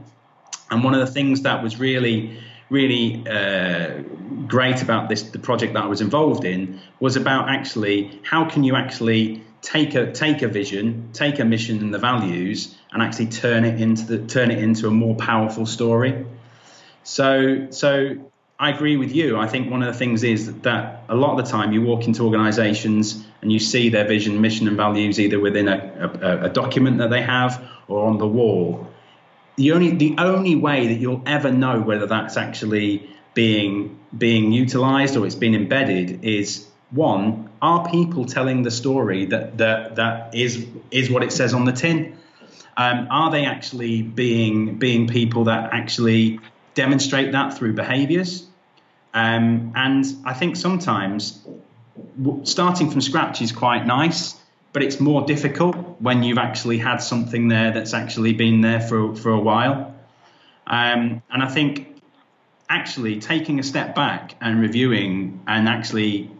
And 0.71 0.83
one 0.83 0.93
of 0.93 0.99
the 0.99 1.11
things 1.11 1.41
that 1.41 1.61
was 1.63 1.79
really 1.79 2.39
really 2.69 3.27
uh, 3.27 4.03
great 4.47 4.81
about 4.81 5.09
this 5.09 5.23
the 5.23 5.39
project 5.39 5.73
that 5.73 5.83
I 5.83 5.87
was 5.87 6.01
involved 6.01 6.45
in 6.45 6.79
was 6.99 7.15
about 7.15 7.49
actually 7.49 8.19
how 8.23 8.47
can 8.47 8.63
you 8.63 8.75
actually 8.75 9.43
take 9.61 9.95
a 9.95 10.11
take 10.11 10.41
a 10.41 10.47
vision 10.47 11.09
take 11.13 11.39
a 11.39 11.45
mission 11.45 11.79
and 11.79 11.93
the 11.93 11.99
values 11.99 12.77
and 12.91 13.01
actually 13.01 13.27
turn 13.27 13.65
it 13.65 13.79
into 13.81 14.05
the 14.05 14.17
turn 14.27 14.51
it 14.51 14.59
into 14.59 14.87
a 14.87 14.91
more 14.91 15.15
powerful 15.15 15.65
story 15.65 16.25
so, 17.09 17.67
so 17.71 18.17
I 18.59 18.69
agree 18.69 18.95
with 18.97 19.15
you. 19.15 19.37
I 19.37 19.47
think 19.47 19.71
one 19.71 19.81
of 19.81 19.91
the 19.91 19.97
things 19.97 20.23
is 20.23 20.53
that 20.61 21.03
a 21.09 21.15
lot 21.15 21.39
of 21.39 21.43
the 21.43 21.51
time 21.51 21.71
you 21.71 21.81
walk 21.81 22.05
into 22.05 22.23
organizations 22.23 23.25
and 23.41 23.51
you 23.51 23.57
see 23.59 23.89
their 23.89 24.07
vision, 24.07 24.41
mission, 24.41 24.67
and 24.67 24.77
values 24.77 25.19
either 25.19 25.39
within 25.39 25.67
a, 25.67 26.11
a, 26.21 26.45
a, 26.45 26.49
document 26.49 26.99
that 26.99 27.09
they 27.09 27.21
have 27.21 27.65
or 27.87 28.05
on 28.05 28.19
the 28.19 28.27
wall. 28.27 28.87
The 29.55 29.71
only, 29.71 29.95
the 29.95 30.15
only 30.19 30.55
way 30.55 30.87
that 30.87 30.99
you'll 30.99 31.23
ever 31.25 31.51
know 31.51 31.81
whether 31.81 32.05
that's 32.05 32.37
actually 32.37 33.09
being, 33.33 33.97
being 34.15 34.51
utilized 34.51 35.17
or 35.17 35.25
it's 35.25 35.35
been 35.35 35.55
embedded 35.55 36.23
is 36.23 36.68
one, 36.91 37.49
are 37.61 37.89
people 37.89 38.25
telling 38.25 38.63
the 38.63 38.71
story 38.71 39.25
that, 39.25 39.57
that, 39.57 39.95
that 39.95 40.35
is, 40.35 40.65
is 40.91 41.09
what 41.09 41.23
it 41.23 41.31
says 41.31 41.53
on 41.53 41.65
the 41.65 41.73
tin? 41.73 42.17
Um, 42.77 43.07
are 43.11 43.29
they 43.29 43.45
actually 43.45 44.01
being, 44.01 44.77
being 44.77 45.07
people 45.07 45.45
that 45.45 45.73
actually 45.73 46.39
demonstrate 46.79 47.33
that 47.33 47.57
through 47.57 47.73
behaviors. 47.73 48.47
Um, 49.13 49.73
and 49.75 50.05
I 50.23 50.33
think 50.33 50.55
sometimes 50.55 51.45
starting 52.43 52.89
from 52.89 53.01
scratch 53.01 53.41
is 53.41 53.51
quite 53.51 53.85
nice, 53.85 54.35
but 54.71 54.81
it's 54.81 54.99
more 54.99 55.25
difficult 55.25 55.75
when 55.99 56.23
you've 56.23 56.37
actually 56.37 56.77
had 56.77 56.97
something 56.97 57.49
there 57.49 57.71
that's 57.71 57.93
actually 57.93 58.33
been 58.33 58.61
there 58.61 58.79
for, 58.79 59.13
for 59.13 59.31
a 59.31 59.39
while. 59.39 59.93
Um, 60.67 61.21
and 61.29 61.43
I 61.43 61.47
think 61.47 62.01
actually 62.69 63.19
taking 63.19 63.59
a 63.59 63.63
step 63.63 63.93
back 63.93 64.35
and 64.39 64.61
reviewing 64.61 65.41
and 65.47 65.67
actually 65.67 66.31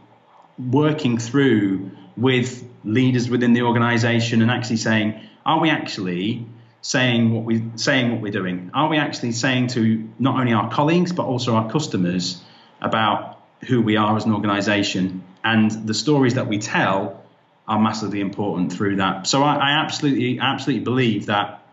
working 0.59 1.17
through 1.17 1.91
with 2.17 2.63
leaders 2.83 3.29
within 3.29 3.53
the 3.53 3.61
organization 3.61 4.41
and 4.41 4.51
actually 4.51 4.77
saying, 4.77 5.19
are 5.45 5.59
we 5.59 5.69
actually 5.69 6.45
saying 6.81 7.33
what 7.33 7.43
we 7.43 7.63
saying 7.75 8.11
what 8.11 8.21
we're 8.21 8.31
doing? 8.31 8.71
Are 8.73 8.89
we 8.89 8.97
actually 8.97 9.31
saying 9.31 9.67
to 9.67 10.09
not 10.19 10.39
only 10.39 10.53
our 10.53 10.69
colleagues 10.71 11.11
but 11.11 11.25
also 11.25 11.55
our 11.55 11.69
customers 11.69 12.41
about 12.81 13.39
who 13.67 13.81
we 13.81 13.97
are 13.97 14.15
as 14.15 14.25
an 14.25 14.33
organisation 14.33 15.23
and 15.43 15.71
the 15.71 15.93
stories 15.93 16.35
that 16.35 16.47
we 16.47 16.59
tell 16.59 17.23
are 17.67 17.79
massively 17.79 18.19
important 18.19 18.73
through 18.73 18.97
that. 18.97 19.27
So 19.27 19.43
I, 19.43 19.55
I 19.55 19.71
absolutely 19.83 20.39
absolutely 20.39 20.83
believe 20.83 21.27
that 21.27 21.63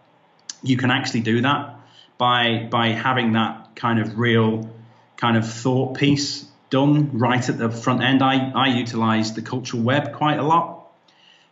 you 0.62 0.76
can 0.76 0.90
actually 0.90 1.20
do 1.20 1.40
that 1.42 1.74
by 2.18 2.68
by 2.70 2.88
having 2.88 3.32
that 3.32 3.76
kind 3.76 3.98
of 3.98 4.18
real 4.18 4.70
kind 5.16 5.36
of 5.36 5.50
thought 5.50 5.96
piece 5.96 6.46
done 6.70 7.18
right 7.18 7.48
at 7.48 7.58
the 7.58 7.70
front 7.70 8.02
end. 8.02 8.22
I, 8.22 8.50
I 8.50 8.68
utilize 8.68 9.34
the 9.34 9.42
cultural 9.42 9.82
web 9.82 10.14
quite 10.14 10.38
a 10.38 10.42
lot. 10.42 10.88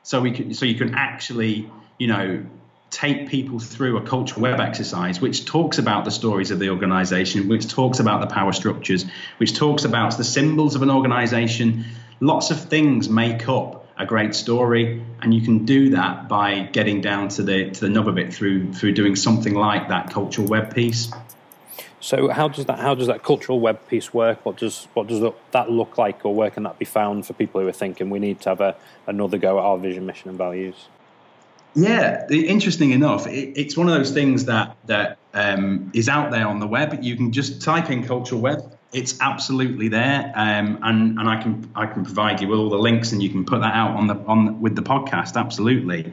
So 0.03 0.21
we 0.21 0.33
can 0.33 0.55
so 0.55 0.67
you 0.67 0.75
can 0.75 0.95
actually, 0.95 1.71
you 1.99 2.09
know, 2.09 2.45
take 2.91 3.29
people 3.29 3.59
through 3.59 3.97
a 3.97 4.03
cultural 4.03 4.43
web 4.43 4.61
exercise 4.61 5.21
which 5.21 5.47
talks 5.47 5.79
about 5.79 6.05
the 6.05 6.11
stories 6.11 6.51
of 6.51 6.59
the 6.59 6.71
organization, 6.71 7.49
which 7.49 7.69
talks 7.69 8.01
about 8.01 8.21
the 8.21 8.33
power 8.33 8.53
structures, 8.53 9.07
which 9.39 9.57
talks 9.57 9.85
about 9.85 10.17
the 10.17 10.25
symbols 10.25 10.75
of 10.75 10.83
an 10.83 10.91
organization. 10.91 11.87
Lots 12.21 12.51
of 12.51 12.69
things 12.69 13.09
make 13.09 13.49
up 13.49 13.89
a 13.97 14.07
great 14.07 14.35
story, 14.35 15.05
and 15.23 15.33
you 15.33 15.41
can 15.41 15.65
do 15.65 15.91
that 15.91 16.29
by 16.29 16.61
getting 16.61 17.01
down 17.01 17.29
to 17.29 17.43
the 17.43 17.71
to 17.71 17.81
the 17.81 17.89
nub 17.89 18.09
of 18.09 18.19
it 18.19 18.35
through 18.35 18.73
through 18.75 18.93
doing 18.93 19.17
something 19.17 19.55
like 19.55 19.89
that 19.89 20.11
cultural 20.11 20.47
web 20.47 20.75
piece. 20.75 21.11
So 22.05 22.29
how 22.29 22.49
does 22.49 22.67
that 22.67 22.79
how 22.81 22.95
does 22.95 23.07
that 23.07 23.23
cultural 23.23 23.61
web 23.61 23.89
piece 23.89 24.13
work? 24.13 24.45
What 24.45 24.59
does 24.59 24.89
what 24.93 25.07
does 25.07 25.33
that 25.53 25.71
look 25.71 25.97
like, 25.97 26.27
or 26.27 26.35
where 26.35 26.51
can 26.51 26.65
that 26.65 26.79
be 26.79 26.85
found 26.85 27.27
for 27.27 27.33
people 27.33 27.63
who 27.63 27.67
are 27.67 27.73
thinking 27.73 28.11
we 28.11 28.19
need 28.19 28.43
to 28.43 28.51
have 28.51 28.61
a, 28.61 28.77
another 29.07 29.39
go 29.39 29.59
at 29.59 29.65
our 29.65 29.79
vision, 29.79 30.05
mission, 30.05 30.29
and 30.29 30.37
values? 30.37 30.75
Yeah, 31.75 32.29
interesting 32.29 32.91
enough, 32.91 33.27
it, 33.27 33.59
it's 33.59 33.75
one 33.75 33.89
of 33.89 33.95
those 33.95 34.11
things 34.11 34.45
that 34.45 34.77
that 34.85 35.17
um, 35.33 35.91
is 35.95 36.11
out 36.11 36.31
there 36.31 36.47
on 36.47 36.61
the 36.61 36.67
web. 36.67 37.03
You 37.03 37.17
can 37.17 37.33
just 37.33 37.63
type 37.63 37.89
in 37.89 38.05
cultural 38.05 38.43
web. 38.43 38.61
It's 38.93 39.19
absolutely 39.23 39.89
there, 39.89 40.31
um, 40.37 40.79
and 40.83 41.19
and 41.19 41.27
I 41.27 41.43
can 41.43 41.71
I 41.75 41.87
can 41.87 42.05
provide 42.05 42.39
you 42.43 42.49
with 42.49 42.59
all 42.59 42.69
the 42.69 42.79
links, 42.79 43.13
and 43.13 43.23
you 43.23 43.31
can 43.31 43.47
put 43.47 43.63
that 43.63 43.73
out 43.73 43.97
on 43.97 44.09
the 44.09 44.17
on 44.27 44.61
with 44.61 44.77
the 44.77 44.83
podcast. 44.83 45.37
Absolutely, 45.37 46.13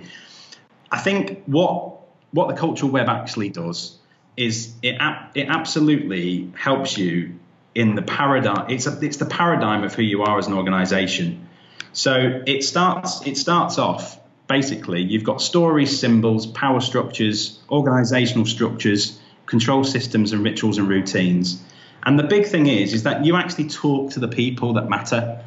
I 0.90 1.00
think 1.00 1.44
what 1.48 1.98
what 2.32 2.48
the 2.48 2.56
cultural 2.56 2.90
web 2.90 3.10
actually 3.10 3.50
does 3.50 3.98
is 4.42 4.74
it 4.82 4.96
it 5.36 5.48
absolutely 5.50 6.52
helps 6.58 6.98
you 6.98 7.40
in 7.76 7.96
the 7.96 8.02
paradigm. 8.02 8.70
It's 8.70 8.88
a, 8.88 9.00
it's 9.02 9.18
the 9.18 9.26
paradigm 9.26 9.84
of 9.84 9.94
who 9.94 10.02
you 10.02 10.24
are 10.24 10.38
as 10.38 10.48
an 10.48 10.54
organization. 10.54 11.48
So 11.94 12.42
it 12.46 12.64
starts 12.64 13.26
it 13.26 13.38
starts 13.38 13.78
off 13.78 14.18
basically 14.48 15.02
you've 15.02 15.24
got 15.24 15.42
stories, 15.42 15.98
symbols, 16.00 16.46
power 16.48 16.82
structures, 16.82 17.60
organizational 17.70 18.46
structures, 18.46 19.20
control 19.46 19.84
systems, 19.84 20.34
and 20.34 20.44
rituals 20.44 20.78
and 20.78 20.88
routines. 20.90 21.64
And 22.04 22.18
the 22.18 22.24
big 22.24 22.48
thing 22.48 22.68
is, 22.68 22.94
is 22.94 23.04
that 23.04 23.26
you 23.26 23.36
actually 23.36 23.70
talk 23.70 24.12
to 24.12 24.20
the 24.20 24.28
people 24.28 24.74
that 24.74 24.90
matter. 24.90 25.44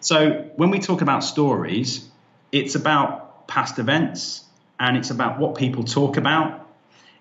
So 0.00 0.50
when 0.56 0.70
we 0.70 0.78
talk 0.78 1.02
about 1.02 1.22
stories, 1.22 2.08
it's 2.50 2.74
about 2.74 3.46
past 3.46 3.78
events 3.78 4.44
and 4.80 4.96
it's 4.96 5.10
about 5.10 5.38
what 5.38 5.54
people 5.56 5.84
talk 5.84 6.16
about. 6.16 6.67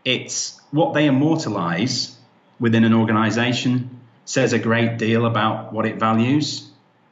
It's 0.07 0.57
what 0.71 0.93
they 0.93 1.05
immortalize 1.05 2.15
within 2.61 2.85
an 2.85 2.93
organization 2.93 3.99
says 4.23 4.53
a 4.53 4.57
great 4.57 4.97
deal 4.97 5.25
about 5.25 5.73
what 5.73 5.85
it 5.85 5.99
values 5.99 6.71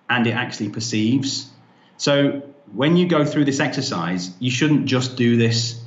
and 0.09 0.25
it 0.25 0.31
actually 0.31 0.69
perceives. 0.69 1.51
So 1.97 2.43
when 2.73 2.95
you 2.95 3.05
go 3.09 3.25
through 3.25 3.43
this 3.43 3.59
exercise, 3.59 4.31
you 4.39 4.49
shouldn't 4.49 4.85
just 4.85 5.17
do 5.17 5.35
this 5.35 5.83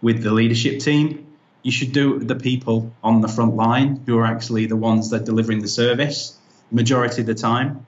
with 0.00 0.22
the 0.22 0.30
leadership 0.30 0.78
team. 0.78 1.26
You 1.64 1.72
should 1.72 1.90
do 1.90 2.12
it 2.14 2.18
with 2.18 2.28
the 2.28 2.36
people 2.36 2.92
on 3.02 3.22
the 3.22 3.28
front 3.28 3.56
line 3.56 4.00
who 4.06 4.16
are 4.18 4.24
actually 4.24 4.66
the 4.66 4.76
ones 4.76 5.10
that 5.10 5.22
are 5.22 5.24
delivering 5.24 5.62
the 5.62 5.68
service 5.68 6.38
majority 6.70 7.22
of 7.22 7.26
the 7.26 7.34
time. 7.34 7.84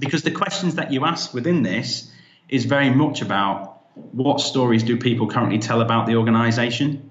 Because 0.00 0.24
the 0.24 0.32
questions 0.32 0.74
that 0.74 0.92
you 0.92 1.04
ask 1.04 1.32
within 1.32 1.62
this 1.62 2.10
is 2.48 2.64
very 2.64 2.90
much 2.90 3.22
about 3.22 3.78
what 3.94 4.40
stories 4.40 4.82
do 4.82 4.96
people 4.96 5.28
currently 5.28 5.60
tell 5.60 5.80
about 5.80 6.08
the 6.08 6.16
organization? 6.16 7.10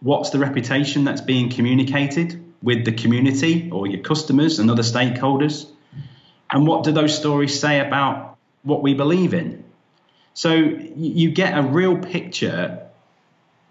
What's 0.00 0.30
the 0.30 0.38
reputation 0.38 1.04
that's 1.04 1.20
being 1.20 1.50
communicated 1.50 2.44
with 2.62 2.84
the 2.84 2.92
community 2.92 3.70
or 3.72 3.86
your 3.86 4.00
customers 4.00 4.58
and 4.58 4.70
other 4.70 4.82
stakeholders? 4.82 5.68
And 6.50 6.66
what 6.66 6.84
do 6.84 6.92
those 6.92 7.16
stories 7.16 7.58
say 7.58 7.80
about 7.80 8.36
what 8.62 8.82
we 8.82 8.94
believe 8.94 9.34
in? 9.34 9.64
So 10.34 10.54
you 10.54 11.30
get 11.32 11.58
a 11.58 11.62
real 11.62 11.98
picture 11.98 12.86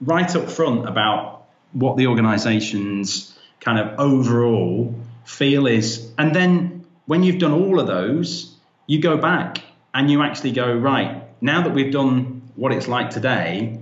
right 0.01 0.35
up 0.35 0.49
front 0.49 0.87
about 0.87 1.45
what 1.71 1.97
the 1.97 2.07
organization's 2.07 3.37
kind 3.59 3.79
of 3.79 3.99
overall 3.99 4.93
feel 5.25 5.65
is. 5.65 6.11
And 6.17 6.35
then 6.35 6.85
when 7.05 7.23
you've 7.23 7.39
done 7.39 7.53
all 7.53 7.79
of 7.79 7.87
those, 7.87 8.53
you 8.85 9.01
go 9.01 9.17
back 9.17 9.61
and 9.93 10.11
you 10.11 10.21
actually 10.21 10.51
go, 10.51 10.75
right, 10.75 11.23
now 11.41 11.63
that 11.63 11.73
we've 11.73 11.91
done 11.91 12.41
what 12.55 12.71
it's 12.73 12.87
like 12.87 13.11
today, 13.11 13.79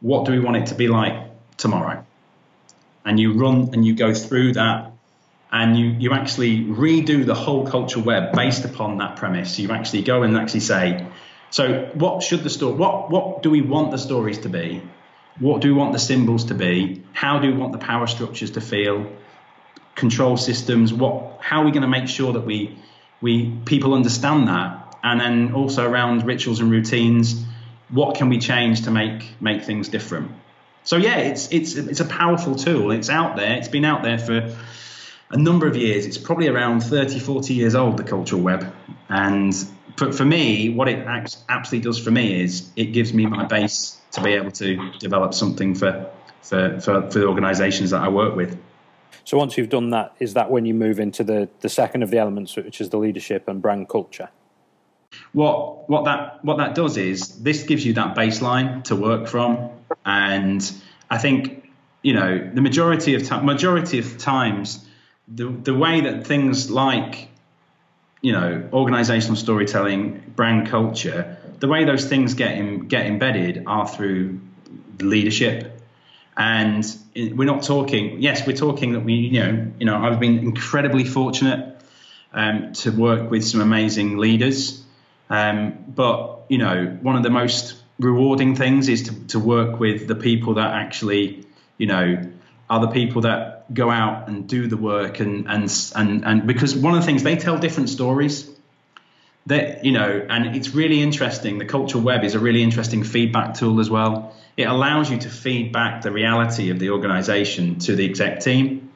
what 0.00 0.24
do 0.24 0.32
we 0.32 0.38
want 0.38 0.56
it 0.56 0.66
to 0.66 0.74
be 0.74 0.88
like 0.88 1.27
tomorrow? 1.58 2.04
And 3.04 3.20
you 3.20 3.34
run 3.34 3.70
and 3.74 3.84
you 3.84 3.94
go 3.94 4.14
through 4.14 4.54
that 4.54 4.92
and 5.50 5.78
you, 5.78 5.86
you 5.86 6.12
actually 6.12 6.62
redo 6.64 7.24
the 7.24 7.34
whole 7.34 7.66
culture 7.66 8.00
web 8.00 8.32
based 8.32 8.64
upon 8.64 8.98
that 8.98 9.16
premise. 9.16 9.58
You 9.58 9.70
actually 9.72 10.02
go 10.02 10.22
and 10.22 10.36
actually 10.36 10.60
say, 10.60 11.06
so 11.50 11.90
what 11.94 12.22
should 12.22 12.42
the 12.42 12.50
story, 12.50 12.74
what, 12.74 13.10
what 13.10 13.42
do 13.42 13.50
we 13.50 13.62
want 13.62 13.90
the 13.90 13.98
stories 13.98 14.38
to 14.40 14.48
be? 14.48 14.82
What 15.38 15.62
do 15.62 15.72
we 15.72 15.78
want 15.78 15.92
the 15.92 15.98
symbols 15.98 16.46
to 16.46 16.54
be? 16.54 17.02
How 17.12 17.38
do 17.38 17.50
we 17.50 17.56
want 17.56 17.72
the 17.72 17.78
power 17.78 18.06
structures 18.06 18.52
to 18.52 18.60
feel? 18.60 19.10
Control 19.94 20.36
systems, 20.36 20.92
what, 20.92 21.38
how 21.40 21.62
are 21.62 21.64
we 21.64 21.70
going 21.70 21.82
to 21.82 21.88
make 21.88 22.08
sure 22.08 22.32
that 22.34 22.44
we, 22.44 22.76
we, 23.20 23.50
people 23.64 23.94
understand 23.94 24.48
that? 24.48 24.96
And 25.02 25.20
then 25.20 25.52
also 25.54 25.88
around 25.88 26.26
rituals 26.26 26.60
and 26.60 26.70
routines, 26.70 27.42
what 27.88 28.16
can 28.16 28.28
we 28.28 28.38
change 28.38 28.82
to 28.82 28.90
make, 28.90 29.40
make 29.40 29.64
things 29.64 29.88
different? 29.88 30.32
So 30.88 30.96
yeah, 30.96 31.18
it's, 31.18 31.52
it's, 31.52 31.74
it's 31.74 32.00
a 32.00 32.06
powerful 32.06 32.54
tool. 32.54 32.92
It's 32.92 33.10
out 33.10 33.36
there. 33.36 33.58
It's 33.58 33.68
been 33.68 33.84
out 33.84 34.02
there 34.02 34.18
for, 34.18 34.56
a 35.28 35.36
number 35.36 35.66
of 35.66 35.76
years. 35.76 36.06
It's 36.06 36.16
probably 36.16 36.48
around 36.48 36.80
30, 36.80 37.18
40 37.18 37.52
years 37.52 37.74
old, 37.74 37.98
the 37.98 38.04
cultural 38.04 38.40
web. 38.40 38.72
And 39.10 39.54
for, 39.98 40.12
for 40.12 40.24
me, 40.24 40.70
what 40.70 40.88
it 40.88 41.06
absolutely 41.06 41.80
does 41.80 41.98
for 41.98 42.10
me 42.10 42.40
is 42.42 42.70
it 42.74 42.86
gives 42.86 43.12
me 43.12 43.26
my 43.26 43.44
base 43.44 44.00
to 44.12 44.22
be 44.22 44.32
able 44.32 44.50
to 44.52 44.92
develop 44.98 45.34
something 45.34 45.74
for, 45.74 46.10
for, 46.40 46.80
for, 46.80 47.10
for 47.10 47.18
the 47.18 47.26
organizations 47.26 47.90
that 47.90 48.00
I 48.00 48.08
work 48.08 48.34
with. 48.34 48.58
So 49.24 49.36
once 49.36 49.58
you've 49.58 49.68
done 49.68 49.90
that, 49.90 50.14
is 50.20 50.32
that 50.32 50.50
when 50.50 50.64
you 50.64 50.72
move 50.72 50.98
into 50.98 51.22
the, 51.22 51.50
the 51.60 51.68
second 51.68 52.02
of 52.02 52.10
the 52.10 52.16
elements, 52.16 52.56
which 52.56 52.80
is 52.80 52.88
the 52.88 52.96
leadership 52.96 53.46
and 53.46 53.60
brand 53.60 53.90
culture? 53.90 54.30
What 55.32 55.88
what 55.88 56.04
that 56.04 56.42
what 56.44 56.58
that 56.58 56.74
does 56.74 56.96
is 56.98 57.42
this 57.42 57.62
gives 57.62 57.84
you 57.84 57.94
that 57.94 58.14
baseline 58.14 58.84
to 58.84 58.96
work 58.96 59.26
from, 59.26 59.70
and 60.04 60.72
I 61.10 61.18
think 61.18 61.70
you 62.02 62.14
know 62.14 62.50
the 62.52 62.60
majority 62.60 63.14
of 63.14 63.44
majority 63.44 63.98
of 63.98 64.18
times 64.18 64.84
the 65.26 65.46
the 65.46 65.74
way 65.74 66.02
that 66.02 66.26
things 66.26 66.70
like 66.70 67.28
you 68.22 68.32
know 68.32 68.68
organizational 68.72 69.36
storytelling, 69.36 70.32
brand 70.34 70.68
culture, 70.68 71.36
the 71.60 71.68
way 71.68 71.84
those 71.84 72.06
things 72.06 72.34
get 72.34 72.56
in, 72.56 72.88
get 72.88 73.06
embedded 73.06 73.64
are 73.66 73.88
through 73.88 74.40
leadership. 75.00 75.74
And 76.36 76.84
we're 77.16 77.46
not 77.46 77.64
talking. 77.64 78.22
Yes, 78.22 78.46
we're 78.46 78.56
talking 78.56 78.92
that 78.92 79.00
we, 79.00 79.14
you 79.14 79.40
know, 79.40 79.72
you 79.80 79.86
know, 79.86 79.96
I've 79.96 80.20
been 80.20 80.38
incredibly 80.38 81.04
fortunate 81.04 81.80
um, 82.32 82.72
to 82.74 82.90
work 82.90 83.28
with 83.28 83.44
some 83.44 83.60
amazing 83.60 84.18
leaders. 84.18 84.82
Um, 85.28 85.84
but 85.88 86.44
you 86.48 86.58
know, 86.58 86.96
one 87.02 87.16
of 87.16 87.24
the 87.24 87.30
most 87.30 87.74
rewarding 87.98 88.54
things 88.54 88.88
is 88.88 89.04
to, 89.04 89.26
to 89.28 89.38
work 89.38 89.80
with 89.80 90.06
the 90.06 90.14
people 90.14 90.54
that 90.54 90.72
actually, 90.72 91.46
you 91.76 91.86
know, 91.86 92.22
are 92.70 92.80
the 92.80 92.88
people 92.88 93.22
that 93.22 93.72
go 93.72 93.90
out 93.90 94.28
and 94.28 94.48
do 94.48 94.66
the 94.66 94.76
work 94.76 95.20
and 95.20 95.48
and 95.48 95.70
and 95.94 96.24
and 96.24 96.46
because 96.46 96.74
one 96.74 96.94
of 96.94 97.00
the 97.00 97.06
things 97.06 97.22
they 97.22 97.36
tell 97.36 97.58
different 97.58 97.88
stories. 97.88 98.48
That 99.46 99.82
you 99.82 99.92
know 99.92 100.26
and 100.28 100.54
it's 100.54 100.74
really 100.74 101.00
interesting. 101.00 101.58
The 101.58 101.64
cultural 101.64 102.04
web 102.04 102.22
is 102.22 102.34
a 102.34 102.38
really 102.38 102.62
interesting 102.62 103.02
feedback 103.02 103.54
tool 103.54 103.80
as 103.80 103.88
well. 103.88 104.34
It 104.58 104.64
allows 104.64 105.10
you 105.10 105.18
to 105.18 105.30
feed 105.30 105.72
back 105.72 106.02
the 106.02 106.12
reality 106.12 106.68
of 106.68 106.78
the 106.78 106.90
organization 106.90 107.78
to 107.80 107.96
the 107.96 108.04
exec 108.04 108.40
team. 108.40 108.92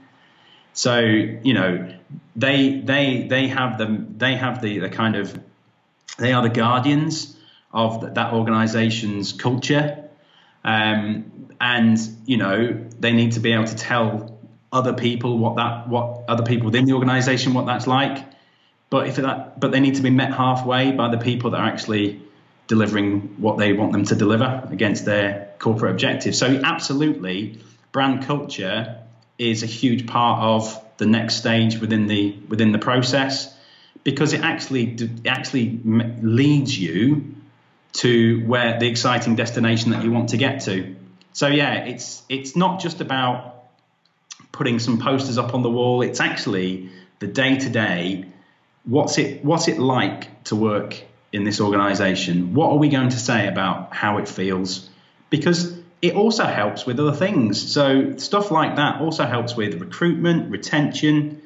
So 0.75 0.99
you 0.99 1.55
know 1.55 1.95
they 2.37 2.81
they 2.81 3.27
they 3.29 3.49
have 3.49 3.79
them 3.79 4.17
they 4.19 4.37
have 4.37 4.61
the 4.61 4.81
the 4.81 4.91
kind 4.91 5.17
of 5.17 5.41
they 6.19 6.35
are 6.35 6.43
the 6.43 6.51
guardians 6.51 7.35
of 7.73 8.15
that 8.15 8.33
organization's 8.33 9.33
culture. 9.33 10.09
Um, 10.65 11.49
and 11.61 11.99
you 12.27 12.37
know 12.39 12.87
they 12.99 13.13
need 13.13 13.33
to 13.33 13.41
be 13.41 13.53
able 13.53 13.67
to 13.67 13.77
tell 13.77 14.39
other 14.73 14.93
people 14.93 15.39
what 15.39 15.57
that 15.57 15.89
what 15.89 16.25
other 16.29 16.43
people 16.43 16.67
within 16.67 16.85
the 16.85 16.93
organization 16.93 17.55
what 17.55 17.67
that's 17.67 17.87
like. 17.87 18.25
But 18.91 19.07
if 19.07 19.17
that 19.17 19.61
but 19.61 19.71
they 19.71 19.81
need 19.81 19.95
to 19.97 20.03
be 20.03 20.11
met 20.11 20.35
halfway 20.35 20.93
by 20.93 21.09
the 21.09 21.19
people 21.19 21.51
that 21.51 21.61
are 21.61 21.67
actually 21.67 22.21
delivering 22.67 23.37
what 23.39 23.59
they 23.59 23.73
want 23.73 23.93
them 23.93 24.05
to 24.05 24.15
deliver 24.15 24.67
against 24.71 25.05
their 25.05 25.53
corporate 25.59 25.93
objectives. 25.93 26.39
So 26.39 26.61
absolutely 26.65 27.61
brand 27.93 28.25
culture 28.25 28.99
is 29.39 29.63
a 29.63 29.67
huge 29.67 30.07
part 30.07 30.43
of 30.43 30.83
the 30.97 31.07
next 31.07 31.37
stage 31.37 31.79
within 31.79 32.07
the 32.07 32.37
within 32.49 32.73
the 32.73 32.79
process 32.79 33.55
because 34.05 34.33
it 34.33 34.41
actually 34.41 34.95
it 34.95 35.27
actually 35.27 35.81
leads 35.85 36.79
you 36.79 37.35
to 37.95 38.45
where 38.47 38.79
the 38.79 38.89
exciting 38.89 39.37
destination 39.37 39.91
that 39.93 40.03
you 40.03 40.11
want 40.11 40.31
to 40.31 40.37
get 40.37 40.63
to. 40.63 40.97
So 41.33 41.47
yeah, 41.47 41.85
it's 41.85 42.23
it's 42.29 42.57
not 42.57 42.81
just 42.81 43.01
about 43.01 43.65
putting 44.51 44.79
some 44.79 44.99
posters 44.99 45.39
up 45.39 45.55
on 45.55 45.63
the 45.63 45.71
wall. 45.71 46.03
It's 46.03 46.21
actually 46.21 46.91
the 47.19 47.27
day 47.27 47.59
to 47.59 47.69
day. 47.69 48.27
What's 48.85 49.19
it 49.19 49.45
what's 49.45 49.69
it 49.69 49.79
like 49.79 50.45
to 50.45 50.57
work 50.57 51.03
in 51.33 51.45
this 51.45 51.61
organization? 51.61 52.55
What 52.55 52.71
are 52.71 52.79
we 52.79 52.89
going 52.89 53.11
to 53.11 53.19
say 53.19 53.49
about 53.49 53.95
how 53.95 54.19
it 54.19 54.29
feels? 54.29 54.89
Because 55.31 55.79
it 56.03 56.15
also 56.15 56.45
helps 56.45 56.85
with 56.85 56.99
other 56.99 57.13
things. 57.13 57.73
So 57.73 58.17
stuff 58.17 58.51
like 58.51 58.77
that 58.77 59.01
also 59.01 59.25
helps 59.25 59.57
with 59.57 59.81
recruitment, 59.81 60.51
retention, 60.51 61.41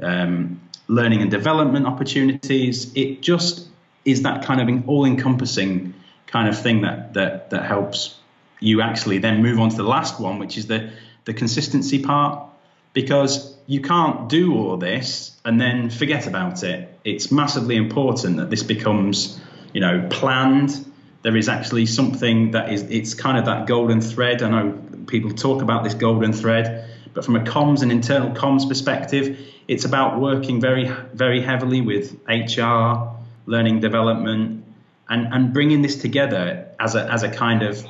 um, 0.00 0.60
learning 0.86 1.22
and 1.22 1.30
development 1.30 1.86
opportunities. 1.86 2.92
It 2.94 3.22
just 3.22 3.66
is 4.04 4.22
that 4.22 4.44
kind 4.44 4.60
of 4.60 4.88
all-encompassing 4.88 5.94
kind 6.26 6.48
of 6.48 6.60
thing 6.60 6.82
that 6.82 7.14
that 7.14 7.50
that 7.50 7.64
helps 7.64 8.16
you 8.60 8.80
actually 8.80 9.18
then 9.18 9.42
move 9.42 9.58
on 9.58 9.70
to 9.70 9.76
the 9.76 9.82
last 9.82 10.20
one, 10.20 10.38
which 10.38 10.56
is 10.56 10.66
the 10.66 10.90
the 11.24 11.34
consistency 11.34 12.02
part, 12.02 12.48
because 12.92 13.56
you 13.66 13.80
can't 13.80 14.28
do 14.28 14.54
all 14.54 14.76
this 14.76 15.38
and 15.44 15.60
then 15.60 15.90
forget 15.90 16.26
about 16.26 16.62
it. 16.62 16.98
It's 17.04 17.32
massively 17.32 17.76
important 17.76 18.36
that 18.36 18.50
this 18.50 18.62
becomes, 18.62 19.40
you 19.72 19.80
know, 19.80 20.06
planned. 20.10 20.84
There 21.22 21.36
is 21.36 21.48
actually 21.48 21.86
something 21.86 22.50
that 22.50 22.72
is 22.72 22.82
it's 22.82 23.14
kind 23.14 23.38
of 23.38 23.46
that 23.46 23.66
golden 23.66 24.00
thread. 24.00 24.42
I 24.42 24.50
know 24.50 24.78
people 25.06 25.30
talk 25.30 25.62
about 25.62 25.84
this 25.84 25.94
golden 25.94 26.32
thread, 26.32 26.90
but 27.14 27.24
from 27.24 27.36
a 27.36 27.40
comms 27.40 27.82
and 27.82 27.90
internal 27.90 28.30
comms 28.30 28.68
perspective, 28.68 29.38
it's 29.66 29.84
about 29.84 30.20
working 30.20 30.60
very 30.60 30.86
very 31.14 31.40
heavily 31.40 31.80
with 31.80 32.12
HR, 32.28 33.08
learning 33.46 33.80
development, 33.80 34.64
and, 35.08 35.32
and 35.32 35.52
bringing 35.52 35.82
this 35.82 35.96
together 35.96 36.66
as 36.80 36.94
a, 36.94 37.10
as 37.12 37.22
a 37.22 37.28
kind 37.28 37.62
of 37.62 37.84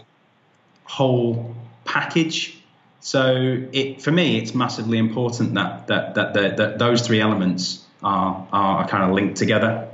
whole 0.84 1.54
package. 1.84 2.58
So 3.00 3.66
it, 3.72 4.02
for 4.02 4.10
me, 4.10 4.38
it's 4.38 4.54
massively 4.54 4.98
important 4.98 5.54
that, 5.54 5.86
that, 5.86 6.14
that, 6.14 6.34
that, 6.34 6.56
that 6.56 6.78
those 6.78 7.06
three 7.06 7.20
elements 7.20 7.84
are, 8.02 8.46
are 8.52 8.88
kind 8.88 9.04
of 9.04 9.10
linked 9.12 9.36
together. 9.36 9.88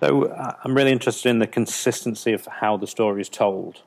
So 0.00 0.24
uh, 0.24 0.54
I'm 0.62 0.74
really 0.74 0.92
interested 0.92 1.30
in 1.30 1.38
the 1.38 1.46
consistency 1.46 2.32
of 2.32 2.46
how 2.46 2.76
the 2.76 2.86
story 2.86 3.20
is 3.20 3.28
told. 3.28 3.82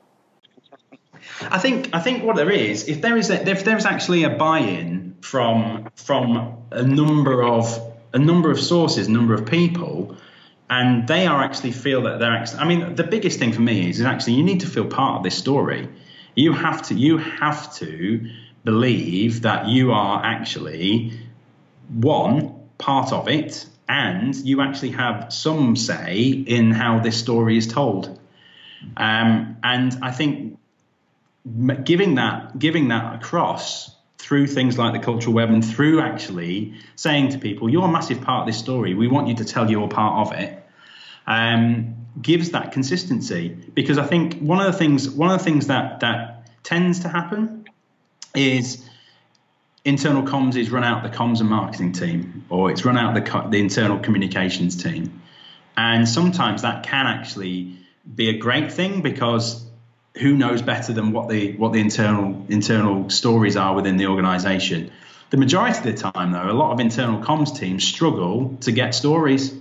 I 1.42 1.58
think 1.58 1.90
I 1.92 2.00
think 2.00 2.24
what 2.24 2.36
there 2.36 2.50
is, 2.50 2.88
if 2.88 3.02
there 3.02 3.16
is 3.16 3.30
a, 3.30 3.48
if 3.48 3.64
there 3.64 3.76
is 3.76 3.84
actually 3.84 4.24
a 4.24 4.30
buy-in 4.30 5.16
from 5.20 5.88
from 5.94 6.56
a 6.70 6.82
number 6.82 7.42
of 7.42 7.78
a 8.12 8.18
number 8.18 8.50
of 8.50 8.58
sources, 8.58 9.06
a 9.06 9.12
number 9.12 9.34
of 9.34 9.46
people, 9.46 10.16
and 10.70 11.08
they 11.08 11.26
are 11.26 11.42
actually 11.42 11.72
feel 11.72 12.02
that 12.02 12.20
they're 12.20 12.32
actually. 12.32 12.60
I 12.60 12.64
mean, 12.64 12.94
the 12.94 13.04
biggest 13.04 13.38
thing 13.40 13.52
for 13.52 13.60
me 13.60 13.90
is, 13.90 13.98
is 13.98 14.06
actually 14.06 14.34
you 14.34 14.44
need 14.44 14.60
to 14.60 14.68
feel 14.68 14.86
part 14.86 15.18
of 15.18 15.24
this 15.24 15.36
story. 15.36 15.88
You 16.36 16.52
have 16.52 16.82
to 16.82 16.94
you 16.94 17.18
have 17.18 17.74
to 17.76 18.30
believe 18.64 19.42
that 19.42 19.66
you 19.66 19.92
are 19.92 20.24
actually 20.24 21.18
one 21.88 22.54
part 22.78 23.12
of 23.12 23.28
it, 23.28 23.66
and 23.88 24.34
you 24.36 24.60
actually 24.60 24.92
have 24.92 25.32
some 25.32 25.74
say 25.74 26.28
in 26.46 26.70
how 26.70 27.00
this 27.00 27.18
story 27.18 27.58
is 27.58 27.66
told. 27.66 28.18
Um, 28.96 29.56
and 29.64 29.98
I 30.00 30.12
think 30.12 30.56
giving 31.82 32.14
that 32.14 32.58
giving 32.58 32.88
that 32.88 33.16
across 33.16 33.90
through 34.18 34.46
things 34.46 34.78
like 34.78 34.92
the 34.92 35.00
cultural 35.00 35.34
web 35.34 35.50
and 35.50 35.64
through 35.64 36.00
actually 36.00 36.74
saying 36.94 37.30
to 37.30 37.38
people, 37.38 37.68
you're 37.68 37.88
a 37.88 37.90
massive 37.90 38.20
part 38.20 38.42
of 38.42 38.46
this 38.46 38.58
story. 38.58 38.94
We 38.94 39.08
want 39.08 39.26
you 39.26 39.34
to 39.36 39.44
tell 39.44 39.68
your 39.68 39.88
part 39.88 40.28
of 40.28 40.38
it. 40.38 40.59
Um, 41.26 42.00
gives 42.20 42.50
that 42.50 42.72
consistency. 42.72 43.48
Because 43.74 43.98
I 43.98 44.04
think 44.04 44.38
one 44.40 44.60
of 44.60 44.72
the 44.72 44.78
things 44.78 45.08
one 45.08 45.30
of 45.30 45.38
the 45.38 45.44
things 45.44 45.68
that 45.68 46.00
that 46.00 46.50
tends 46.62 47.00
to 47.00 47.08
happen 47.08 47.66
is 48.34 48.86
internal 49.84 50.22
comms 50.22 50.56
is 50.56 50.70
run 50.70 50.84
out 50.84 51.02
the 51.02 51.08
comms 51.08 51.40
and 51.40 51.48
marketing 51.48 51.92
team 51.92 52.44
or 52.50 52.70
it's 52.70 52.84
run 52.84 52.98
out 52.98 53.14
the 53.14 53.48
the 53.50 53.58
internal 53.58 53.98
communications 53.98 54.82
team, 54.82 55.22
and 55.76 56.08
sometimes 56.08 56.62
that 56.62 56.82
can 56.82 57.06
actually 57.06 57.76
be 58.14 58.28
a 58.28 58.38
great 58.38 58.72
thing 58.72 59.02
because 59.02 59.64
who 60.18 60.36
knows 60.36 60.60
better 60.62 60.92
than 60.92 61.12
what 61.12 61.28
the 61.28 61.56
what 61.56 61.72
the 61.72 61.80
internal 61.80 62.44
internal 62.48 63.08
stories 63.08 63.56
are 63.56 63.74
within 63.74 63.96
the 63.96 64.06
organization. 64.06 64.90
The 65.30 65.36
majority 65.36 65.78
of 65.78 65.84
the 65.84 66.10
time, 66.10 66.32
though, 66.32 66.50
a 66.50 66.52
lot 66.52 66.72
of 66.72 66.80
internal 66.80 67.20
comms 67.22 67.56
teams 67.56 67.84
struggle 67.84 68.56
to 68.62 68.72
get 68.72 68.96
stories 68.96 69.54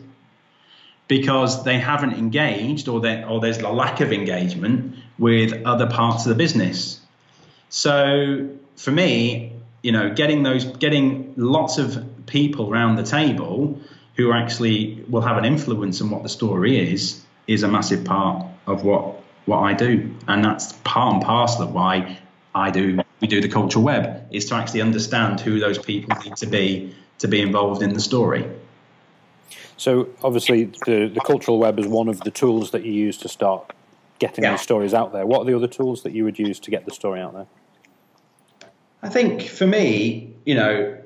because 1.09 1.65
they 1.65 1.77
haven't 1.77 2.13
engaged 2.13 2.87
or, 2.87 3.05
or 3.27 3.41
there's 3.41 3.57
a 3.57 3.67
lack 3.67 3.99
of 3.99 4.13
engagement 4.13 4.95
with 5.17 5.65
other 5.65 5.87
parts 5.87 6.25
of 6.25 6.29
the 6.29 6.35
business. 6.35 7.01
So 7.67 8.47
for 8.77 8.91
me, 8.91 9.51
you 9.81 9.91
know, 9.91 10.13
getting 10.13 10.43
those, 10.43 10.63
getting 10.63 11.33
lots 11.35 11.77
of 11.77 12.05
people 12.27 12.69
around 12.69 12.95
the 12.95 13.03
table 13.03 13.81
who 14.15 14.31
actually 14.31 15.03
will 15.09 15.21
have 15.21 15.37
an 15.37 15.45
influence 15.45 15.99
on 15.99 16.11
what 16.11 16.23
the 16.23 16.29
story 16.29 16.93
is, 16.93 17.21
is 17.47 17.63
a 17.63 17.67
massive 17.67 18.05
part 18.05 18.45
of 18.65 18.85
what 18.85 19.15
what 19.45 19.59
I 19.61 19.73
do, 19.73 20.15
and 20.27 20.45
that's 20.45 20.73
part 20.83 21.15
and 21.15 21.23
parcel 21.23 21.63
of 21.63 21.73
why 21.73 22.19
I 22.53 22.69
do 22.69 22.99
we 23.19 23.27
do 23.27 23.41
the 23.41 23.49
cultural 23.49 23.83
web 23.83 24.27
is 24.31 24.45
to 24.49 24.55
actually 24.55 24.81
understand 24.81 25.39
who 25.39 25.59
those 25.59 25.79
people 25.79 26.15
need 26.23 26.35
to 26.37 26.45
be 26.45 26.93
to 27.19 27.27
be 27.27 27.41
involved 27.41 27.81
in 27.81 27.93
the 27.93 27.99
story. 27.99 28.45
So 29.79 30.09
obviously, 30.21 30.65
the 30.85 31.07
the 31.07 31.21
cultural 31.21 31.57
web 31.57 31.79
is 31.79 31.87
one 31.87 32.09
of 32.09 32.19
the 32.19 32.31
tools 32.31 32.71
that 32.71 32.83
you 32.83 32.91
use 32.91 33.17
to 33.19 33.29
start 33.29 33.71
getting 34.19 34.43
yeah. 34.43 34.51
these 34.51 34.61
stories 34.61 34.93
out 34.93 35.13
there. 35.13 35.25
What 35.25 35.41
are 35.41 35.45
the 35.45 35.55
other 35.55 35.69
tools 35.69 36.03
that 36.03 36.11
you 36.11 36.25
would 36.25 36.37
use 36.37 36.59
to 36.59 36.71
get 36.71 36.83
the 36.83 36.91
story 36.91 37.21
out 37.21 37.33
there? 37.33 37.47
I 39.01 39.07
think 39.07 39.43
for 39.43 39.65
me, 39.65 40.33
you 40.45 40.55
know, 40.55 40.97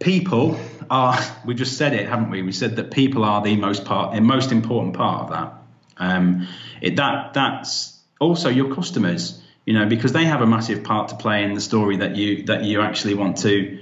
people 0.00 0.58
are. 0.90 1.16
We 1.46 1.54
just 1.54 1.78
said 1.78 1.92
it, 1.92 2.08
haven't 2.08 2.30
we? 2.30 2.42
We 2.42 2.52
said 2.52 2.76
that 2.76 2.90
people 2.90 3.24
are 3.24 3.40
the 3.40 3.56
most 3.56 3.84
part, 3.84 4.14
the 4.14 4.20
most 4.20 4.50
important 4.50 4.94
part 4.96 5.22
of 5.22 5.30
that. 5.30 5.52
Um, 5.98 6.48
it, 6.80 6.96
that 6.96 7.34
that's 7.34 8.00
also 8.20 8.48
your 8.48 8.74
customers, 8.74 9.40
you 9.64 9.74
know, 9.74 9.86
because 9.86 10.12
they 10.12 10.24
have 10.24 10.40
a 10.40 10.46
massive 10.46 10.82
part 10.82 11.08
to 11.10 11.16
play 11.16 11.44
in 11.44 11.54
the 11.54 11.60
story 11.60 11.98
that 11.98 12.16
you 12.16 12.42
that 12.44 12.64
you 12.64 12.80
actually 12.80 13.14
want 13.14 13.38
to 13.38 13.78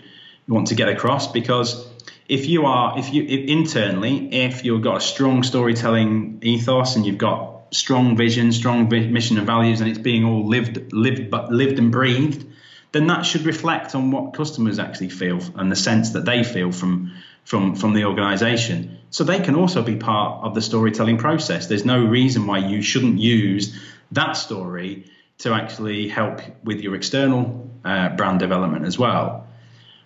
want 0.47 0.69
to 0.69 0.75
get 0.75 0.91
across. 0.91 1.33
Because 1.33 1.90
if 2.31 2.47
you 2.47 2.65
are 2.65 2.97
if 2.99 3.13
you 3.13 3.25
if 3.25 3.49
internally 3.49 4.33
if 4.33 4.65
you've 4.65 4.83
got 4.83 4.99
a 4.99 5.01
strong 5.01 5.43
storytelling 5.43 6.39
ethos 6.43 6.95
and 6.95 7.05
you've 7.05 7.19
got 7.19 7.75
strong 7.75 8.17
vision 8.17 8.53
strong 8.53 8.89
mission 8.89 9.37
and 9.37 9.47
values 9.47 9.81
and 9.81 9.91
it's 9.91 9.99
being 9.99 10.25
all 10.25 10.47
lived 10.47 10.93
lived 10.93 11.29
but 11.29 11.53
lived 11.53 11.79
and 11.79 11.91
breathed 11.91 12.47
then 12.93 13.09
that 13.09 13.23
should 13.23 13.43
reflect 13.43 13.95
on 13.95 14.13
what 14.13 14.33
customers 14.35 14.79
actually 14.79 15.09
feel 15.09 15.41
and 15.57 15.71
the 15.71 15.77
sense 15.77 16.11
that 16.11 16.25
they 16.25 16.45
feel 16.45 16.73
from 16.73 17.13
from 17.45 17.75
from 17.75 17.95
the 17.95 18.05
organization. 18.05 18.99
So 19.11 19.25
they 19.25 19.41
can 19.41 19.57
also 19.57 19.83
be 19.83 19.97
part 19.97 20.45
of 20.45 20.55
the 20.55 20.63
storytelling 20.63 21.19
process. 21.19 21.67
There's 21.67 21.85
no 21.85 22.05
reason 22.05 22.47
why 22.47 22.59
you 22.59 22.83
shouldn't 22.83 23.19
use 23.19 23.77
that 24.13 24.33
story 24.33 25.07
to 25.39 25.53
actually 25.53 26.09
help 26.09 26.41
with 26.63 26.81
your 26.81 26.95
external 26.95 27.71
uh, 27.85 28.11
brand 28.11 28.39
development 28.39 28.87
as 28.87 28.99
well. 28.99 29.47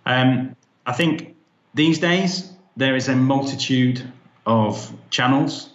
Um, 0.07 0.57
i 0.87 0.93
think 0.93 1.34
these 1.75 1.99
days, 1.99 2.51
there 2.77 2.97
is 2.97 3.09
a 3.09 3.17
multitude 3.17 4.03
of 4.47 4.93
channels 5.11 5.69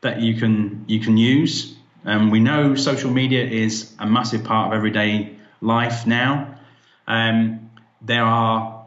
that 0.00 0.20
you 0.20 0.34
can 0.34 0.84
you 0.86 1.00
can 1.00 1.16
use. 1.16 1.74
Um, 2.04 2.30
we 2.30 2.40
know 2.40 2.74
social 2.76 3.10
media 3.10 3.44
is 3.44 3.92
a 3.98 4.06
massive 4.06 4.44
part 4.44 4.68
of 4.68 4.76
everyday 4.76 5.36
life 5.60 6.06
now. 6.06 6.58
Um, 7.06 7.70
there 8.02 8.24
are 8.24 8.84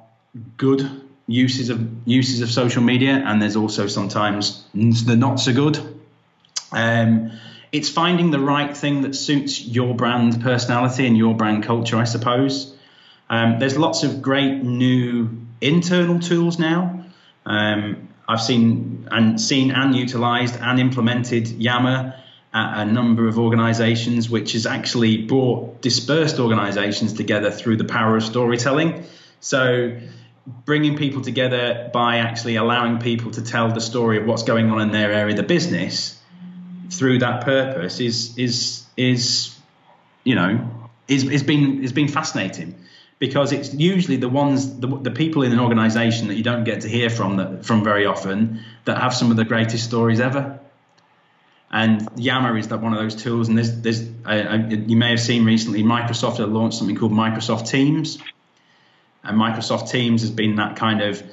good 0.58 1.03
uses 1.27 1.69
of 1.69 2.08
uses 2.08 2.41
of 2.41 2.49
social 2.49 2.82
media, 2.82 3.21
and 3.25 3.41
there's 3.41 3.55
also 3.55 3.88
sometimes 3.88 4.63
the 4.73 5.15
not 5.15 5.39
so 5.39 5.53
good. 5.53 5.77
Um, 6.71 7.32
it's 7.71 7.89
finding 7.89 8.32
the 8.32 8.39
right 8.39 8.75
thing 8.75 9.01
that 9.01 9.15
suits 9.15 9.62
your 9.62 9.93
brand 9.95 10.41
personality 10.41 11.05
and 11.05 11.17
your 11.17 11.36
brand 11.36 11.63
culture, 11.63 11.97
I 11.97 12.05
suppose. 12.05 12.75
Um, 13.29 13.60
there's 13.60 13.77
lots 13.77 14.03
of 14.03 14.21
great 14.23 14.63
new 14.63 15.29
internal 15.62 16.19
tools 16.19 16.60
now. 16.60 17.06
Um, 17.45 18.10
I've 18.28 18.41
seen 18.41 19.08
and 19.12 19.41
seen 19.41 19.72
and 19.72 19.95
utilized 19.95 20.56
and 20.60 20.80
implemented 20.80 21.48
Yammer 21.48 22.15
at 22.54 22.82
a 22.82 22.86
number 22.86 23.28
of 23.28 23.38
organizations, 23.39 24.30
which 24.30 24.54
has 24.54 24.65
actually 24.65 25.26
brought 25.26 25.82
dispersed 25.82 26.39
organizations 26.39 27.13
together 27.13 27.52
through 27.52 27.78
the 27.78 27.86
power 27.86 28.17
of 28.17 28.24
storytelling. 28.24 29.04
So, 29.39 29.98
bringing 30.65 30.98
people 30.98 31.22
together 31.22 31.89
by 31.93 32.17
actually 32.17 32.56
allowing 32.56 33.00
people 33.00 33.32
to 33.32 33.41
tell 33.43 33.72
the 33.72 33.82
story 33.82 34.17
of 34.17 34.26
what's 34.26 34.43
going 34.43 34.72
on 34.72 34.82
in 34.82 34.91
their 34.91 35.12
area 35.12 35.34
of 35.34 35.38
the 35.38 35.43
business 35.43 36.19
through 36.91 37.19
that 37.19 37.43
purpose 37.43 38.00
is 38.00 38.38
is 38.38 38.86
is 38.98 39.56
you 40.24 40.36
know 40.36 40.69
is 41.08 41.24
is 41.24 41.43
been 41.43 41.82
has 41.84 41.93
been 41.93 42.08
fascinating 42.08 42.76
because 43.19 43.51
it's 43.51 43.73
usually 43.73 44.17
the 44.17 44.29
ones 44.29 44.79
the, 44.79 44.88
the 44.88 45.12
people 45.12 45.43
in 45.43 45.51
an 45.51 45.60
organization 45.60 46.29
that 46.29 46.36
you 46.36 46.43
don't 46.43 46.63
get 46.63 46.82
to 46.82 46.88
hear 46.88 47.10
from 47.10 47.38
that 47.38 47.65
from 47.65 47.84
very 47.84 48.05
often 48.05 48.63
that 48.86 48.97
have 48.97 49.13
some 49.13 49.29
of 49.29 49.38
the 49.38 49.45
greatest 49.45 49.84
stories 49.84 50.19
ever 50.19 50.60
and 51.71 52.08
Yammer 52.15 52.58
is 52.58 52.69
that 52.69 52.82
one 52.82 52.93
of 52.93 52.99
those 52.99 53.15
tools. 53.15 53.47
And 53.47 53.58
there's, 53.58 53.82
there's 53.82 54.01
you 54.01 54.97
may 54.97 55.12
have 55.12 55.19
seen 55.19 55.45
recently, 55.45 55.84
Microsoft 55.84 56.38
have 56.38 56.49
launched 56.49 56.77
something 56.77 56.95
called 56.95 57.12
Microsoft 57.12 57.69
Teams, 57.69 58.17
and 59.23 59.38
Microsoft 59.39 59.91
Teams 59.91 60.21
has 60.21 60.32
been 60.32 60.55
that 60.55 60.77
kind 60.77 61.01
of 61.01 61.23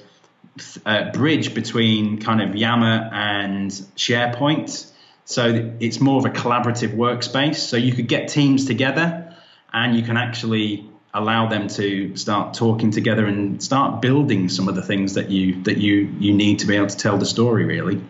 uh, 0.85 1.11
bridge 1.13 1.55
between 1.55 2.21
kind 2.21 2.43
of 2.43 2.55
Yammer 2.55 3.11
and 3.13 3.71
SharePoint. 3.71 4.91
So 5.25 5.75
it's 5.81 6.01
more 6.01 6.19
of 6.19 6.25
a 6.27 6.31
collaborative 6.31 6.95
workspace. 6.95 7.57
So 7.57 7.77
you 7.77 7.93
could 7.93 8.07
get 8.07 8.29
teams 8.29 8.67
together, 8.67 9.35
and 9.73 9.97
you 9.97 10.03
can 10.03 10.19
actually 10.19 10.89
allow 11.17 11.49
them 11.49 11.67
to 11.67 12.15
start 12.17 12.55
talking 12.55 12.91
together 12.91 13.27
and 13.27 13.63
start 13.63 14.03
building 14.03 14.49
some 14.51 14.69
of 14.69 14.75
the 14.75 14.83
things 14.83 15.15
that 15.15 15.31
you 15.31 15.63
that 15.63 15.79
you 15.79 16.15
you 16.19 16.35
need 16.35 16.59
to 16.59 16.67
be 16.67 16.77
able 16.77 16.89
to 16.89 16.97
tell 16.97 17.17
the 17.17 17.27
story 17.27 17.65
really. 17.65 18.03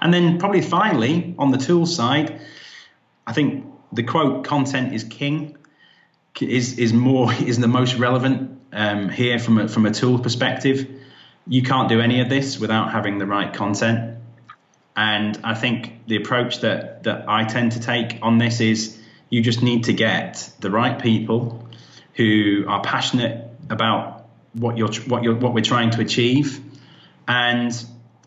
And 0.00 0.14
then 0.14 0.38
probably 0.38 0.62
finally 0.62 1.34
on 1.38 1.50
the 1.50 1.58
tool 1.58 1.84
side 1.84 2.40
i 3.26 3.32
think 3.32 3.66
the 3.92 4.02
quote 4.02 4.44
content 4.44 4.94
is 4.94 5.04
king 5.04 5.56
is 6.40 6.78
is 6.78 6.92
more 6.92 7.32
is 7.50 7.58
the 7.58 7.68
most 7.68 7.96
relevant 7.96 8.60
um, 8.72 9.08
here 9.08 9.38
from 9.38 9.58
a, 9.58 9.68
from 9.68 9.86
a 9.86 9.90
tool 9.90 10.18
perspective. 10.18 10.88
You 11.46 11.62
can't 11.62 11.88
do 11.88 12.00
any 12.00 12.20
of 12.20 12.28
this 12.28 12.58
without 12.58 12.92
having 12.92 13.18
the 13.18 13.26
right 13.26 13.52
content. 13.52 14.18
And 14.96 15.38
i 15.44 15.54
think 15.54 16.06
the 16.06 16.16
approach 16.16 16.60
that 16.60 17.04
that 17.04 17.28
i 17.28 17.44
tend 17.44 17.72
to 17.72 17.80
take 17.80 18.18
on 18.22 18.38
this 18.38 18.60
is 18.60 18.99
you 19.30 19.40
just 19.40 19.62
need 19.62 19.84
to 19.84 19.92
get 19.92 20.50
the 20.60 20.70
right 20.70 21.00
people 21.00 21.68
who 22.14 22.64
are 22.68 22.82
passionate 22.82 23.48
about 23.70 24.26
what 24.52 24.76
you're 24.76 24.92
what 25.06 25.22
you're 25.22 25.36
what 25.36 25.54
we're 25.54 25.64
trying 25.64 25.90
to 25.90 26.00
achieve, 26.00 26.60
and 27.26 27.72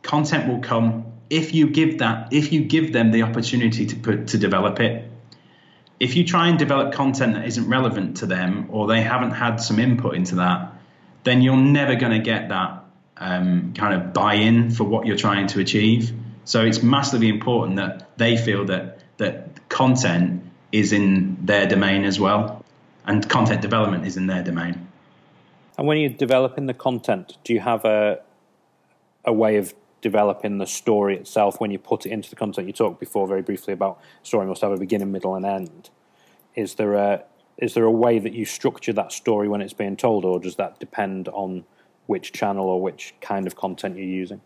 content 0.01 0.47
will 0.47 0.61
come 0.61 1.05
if 1.29 1.53
you 1.53 1.69
give 1.69 1.99
that 1.99 2.31
if 2.31 2.53
you 2.53 2.63
give 2.63 2.93
them 2.93 3.11
the 3.11 3.23
opportunity 3.23 3.85
to 3.85 3.95
put 3.97 4.27
to 4.27 4.37
develop 4.37 4.79
it. 4.79 5.09
If 5.99 6.15
you 6.15 6.25
try 6.25 6.47
and 6.47 6.57
develop 6.59 6.93
content 6.93 7.35
that 7.35 7.45
isn't 7.45 7.69
relevant 7.69 8.17
to 8.17 8.25
them 8.25 8.67
or 8.71 8.87
they 8.87 9.01
haven't 9.01 9.31
had 9.31 9.57
some 9.57 9.79
input 9.79 10.15
into 10.15 10.35
that, 10.35 10.73
then 11.23 11.41
you're 11.41 11.55
never 11.55 11.95
going 11.95 12.11
to 12.11 12.19
get 12.19 12.49
that 12.49 12.83
um, 13.15 13.73
kind 13.73 13.93
of 13.93 14.11
buy-in 14.11 14.71
for 14.71 14.83
what 14.83 15.05
you're 15.05 15.15
trying 15.15 15.47
to 15.47 15.59
achieve. 15.59 16.11
So 16.45 16.65
it's 16.65 16.83
massively 16.83 17.29
important 17.29 17.77
that 17.77 18.17
they 18.17 18.35
feel 18.35 18.65
that 18.65 18.99
that 19.17 19.69
content 19.69 20.42
is 20.73 20.91
in 20.91 21.37
their 21.45 21.67
domain 21.67 22.03
as 22.03 22.19
well, 22.19 22.65
and 23.05 23.29
content 23.29 23.61
development 23.61 24.05
is 24.05 24.17
in 24.17 24.27
their 24.27 24.43
domain. 24.43 24.87
And 25.77 25.87
when 25.87 25.97
you're 25.97 26.09
developing 26.09 26.65
the 26.65 26.73
content, 26.73 27.37
do 27.45 27.53
you 27.53 27.61
have 27.61 27.85
a 27.85 28.19
a 29.25 29.31
way 29.31 29.55
of 29.55 29.73
developing 30.01 30.57
the 30.57 30.65
story 30.65 31.15
itself 31.15 31.61
when 31.61 31.71
you 31.71 31.79
put 31.79 32.05
it 32.05 32.11
into 32.11 32.29
the 32.29 32.35
content? 32.35 32.67
You 32.67 32.73
talked 32.73 32.99
before 32.99 33.27
very 33.27 33.41
briefly 33.41 33.73
about 33.73 34.01
story 34.23 34.47
must 34.47 34.61
have 34.61 34.71
a 34.71 34.77
beginning, 34.77 35.11
middle, 35.11 35.35
and 35.35 35.45
end. 35.45 35.91
Is 36.55 36.75
there 36.75 36.95
a 36.95 37.23
is 37.57 37.75
there 37.75 37.85
a 37.85 37.91
way 37.91 38.17
that 38.17 38.33
you 38.33 38.43
structure 38.43 38.93
that 38.93 39.11
story 39.11 39.47
when 39.47 39.61
it's 39.61 39.73
being 39.73 39.95
told, 39.95 40.25
or 40.25 40.39
does 40.39 40.55
that 40.55 40.79
depend 40.79 41.27
on 41.29 41.65
which 42.07 42.33
channel 42.33 42.67
or 42.67 42.81
which 42.81 43.13
kind 43.21 43.45
of 43.45 43.55
content 43.55 43.95
you're 43.95 44.05
using? 44.05 44.41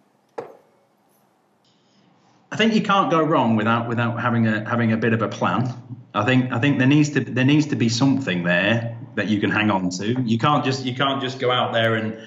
I 2.58 2.60
think 2.60 2.74
you 2.74 2.82
can't 2.82 3.12
go 3.12 3.22
wrong 3.22 3.56
without 3.56 3.88
without 3.88 4.20
having 4.20 4.48
a 4.48 4.68
having 4.68 4.92
a 4.92 4.98
bit 4.98 5.14
of 5.14 5.22
a 5.22 5.28
plan. 5.28 5.72
I 6.16 6.26
think 6.26 6.52
I 6.52 6.58
think 6.58 6.80
there 6.80 6.88
needs 6.88 7.12
to 7.12 7.20
there 7.20 7.46
needs 7.46 7.68
to 7.68 7.76
be 7.76 7.88
something 7.88 8.42
there 8.42 8.98
that 9.14 9.28
you 9.28 9.40
can 9.40 9.52
hang 9.52 9.70
on 9.70 9.92
to. 9.92 10.20
You 10.24 10.40
can't 10.40 10.66
just 10.66 10.84
you 10.84 10.96
can't 10.96 11.22
just 11.22 11.38
go 11.38 11.52
out 11.52 11.72
there 11.72 11.94
and 11.94 12.18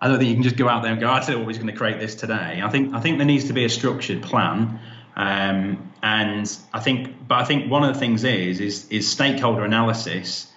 I 0.00 0.08
don't 0.08 0.16
think 0.16 0.30
you 0.30 0.34
can 0.34 0.44
just 0.44 0.56
go 0.56 0.66
out 0.66 0.82
there 0.82 0.92
and 0.92 0.98
go. 0.98 1.10
I 1.10 1.20
you 1.20 1.36
what, 1.36 1.54
going 1.58 1.66
to 1.66 1.74
create 1.74 1.98
this 1.98 2.14
today. 2.14 2.62
I 2.64 2.70
think 2.70 2.94
I 2.94 3.00
think 3.00 3.18
there 3.18 3.26
needs 3.26 3.48
to 3.48 3.52
be 3.52 3.66
a 3.66 3.68
structured 3.68 4.22
plan. 4.22 4.80
Um, 5.14 5.92
and 6.02 6.58
I 6.72 6.80
think, 6.80 7.28
but 7.28 7.34
I 7.34 7.44
think 7.44 7.70
one 7.70 7.84
of 7.84 7.92
the 7.92 8.00
things 8.00 8.24
is 8.24 8.60
is 8.60 8.88
is 8.88 9.10
stakeholder 9.10 9.62
analysis 9.62 10.50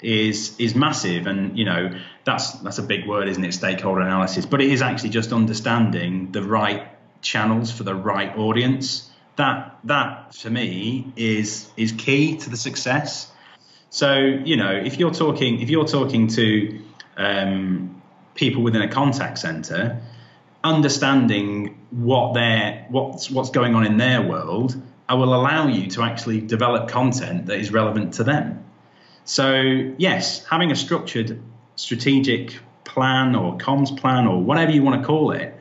is 0.00 0.54
is 0.58 0.74
massive, 0.74 1.26
and 1.26 1.58
you 1.58 1.64
know 1.64 1.98
that's 2.24 2.52
that's 2.60 2.76
a 2.76 2.82
big 2.82 3.06
word, 3.06 3.26
isn't 3.28 3.42
it? 3.42 3.54
Stakeholder 3.54 4.02
analysis, 4.02 4.44
but 4.44 4.60
it 4.60 4.70
is 4.70 4.82
actually 4.82 5.10
just 5.10 5.32
understanding 5.32 6.30
the 6.32 6.42
right 6.42 6.95
channels 7.22 7.70
for 7.70 7.82
the 7.84 7.94
right 7.94 8.36
audience. 8.36 9.10
That 9.36 9.78
that 9.84 10.34
for 10.34 10.50
me 10.50 11.12
is 11.16 11.68
is 11.76 11.92
key 11.92 12.36
to 12.38 12.50
the 12.50 12.56
success. 12.56 13.30
So 13.90 14.16
you 14.16 14.56
know, 14.56 14.72
if 14.72 14.98
you're 14.98 15.12
talking 15.12 15.60
if 15.60 15.70
you're 15.70 15.86
talking 15.86 16.28
to 16.28 16.80
um, 17.16 18.02
people 18.34 18.62
within 18.62 18.82
a 18.82 18.88
contact 18.88 19.38
center, 19.38 20.02
understanding 20.64 21.78
what 21.90 22.34
their 22.34 22.86
what's 22.88 23.30
what's 23.30 23.50
going 23.50 23.74
on 23.74 23.84
in 23.84 23.96
their 23.96 24.22
world, 24.22 24.80
I 25.08 25.14
will 25.14 25.34
allow 25.34 25.68
you 25.68 25.88
to 25.90 26.02
actually 26.02 26.40
develop 26.40 26.88
content 26.88 27.46
that 27.46 27.58
is 27.58 27.70
relevant 27.72 28.14
to 28.14 28.24
them. 28.24 28.64
So 29.24 29.92
yes, 29.98 30.44
having 30.44 30.70
a 30.70 30.76
structured 30.76 31.42
strategic 31.76 32.58
plan 32.84 33.34
or 33.34 33.58
comms 33.58 33.98
plan 33.98 34.26
or 34.26 34.42
whatever 34.42 34.72
you 34.72 34.82
want 34.82 35.00
to 35.00 35.06
call 35.06 35.32
it 35.32 35.55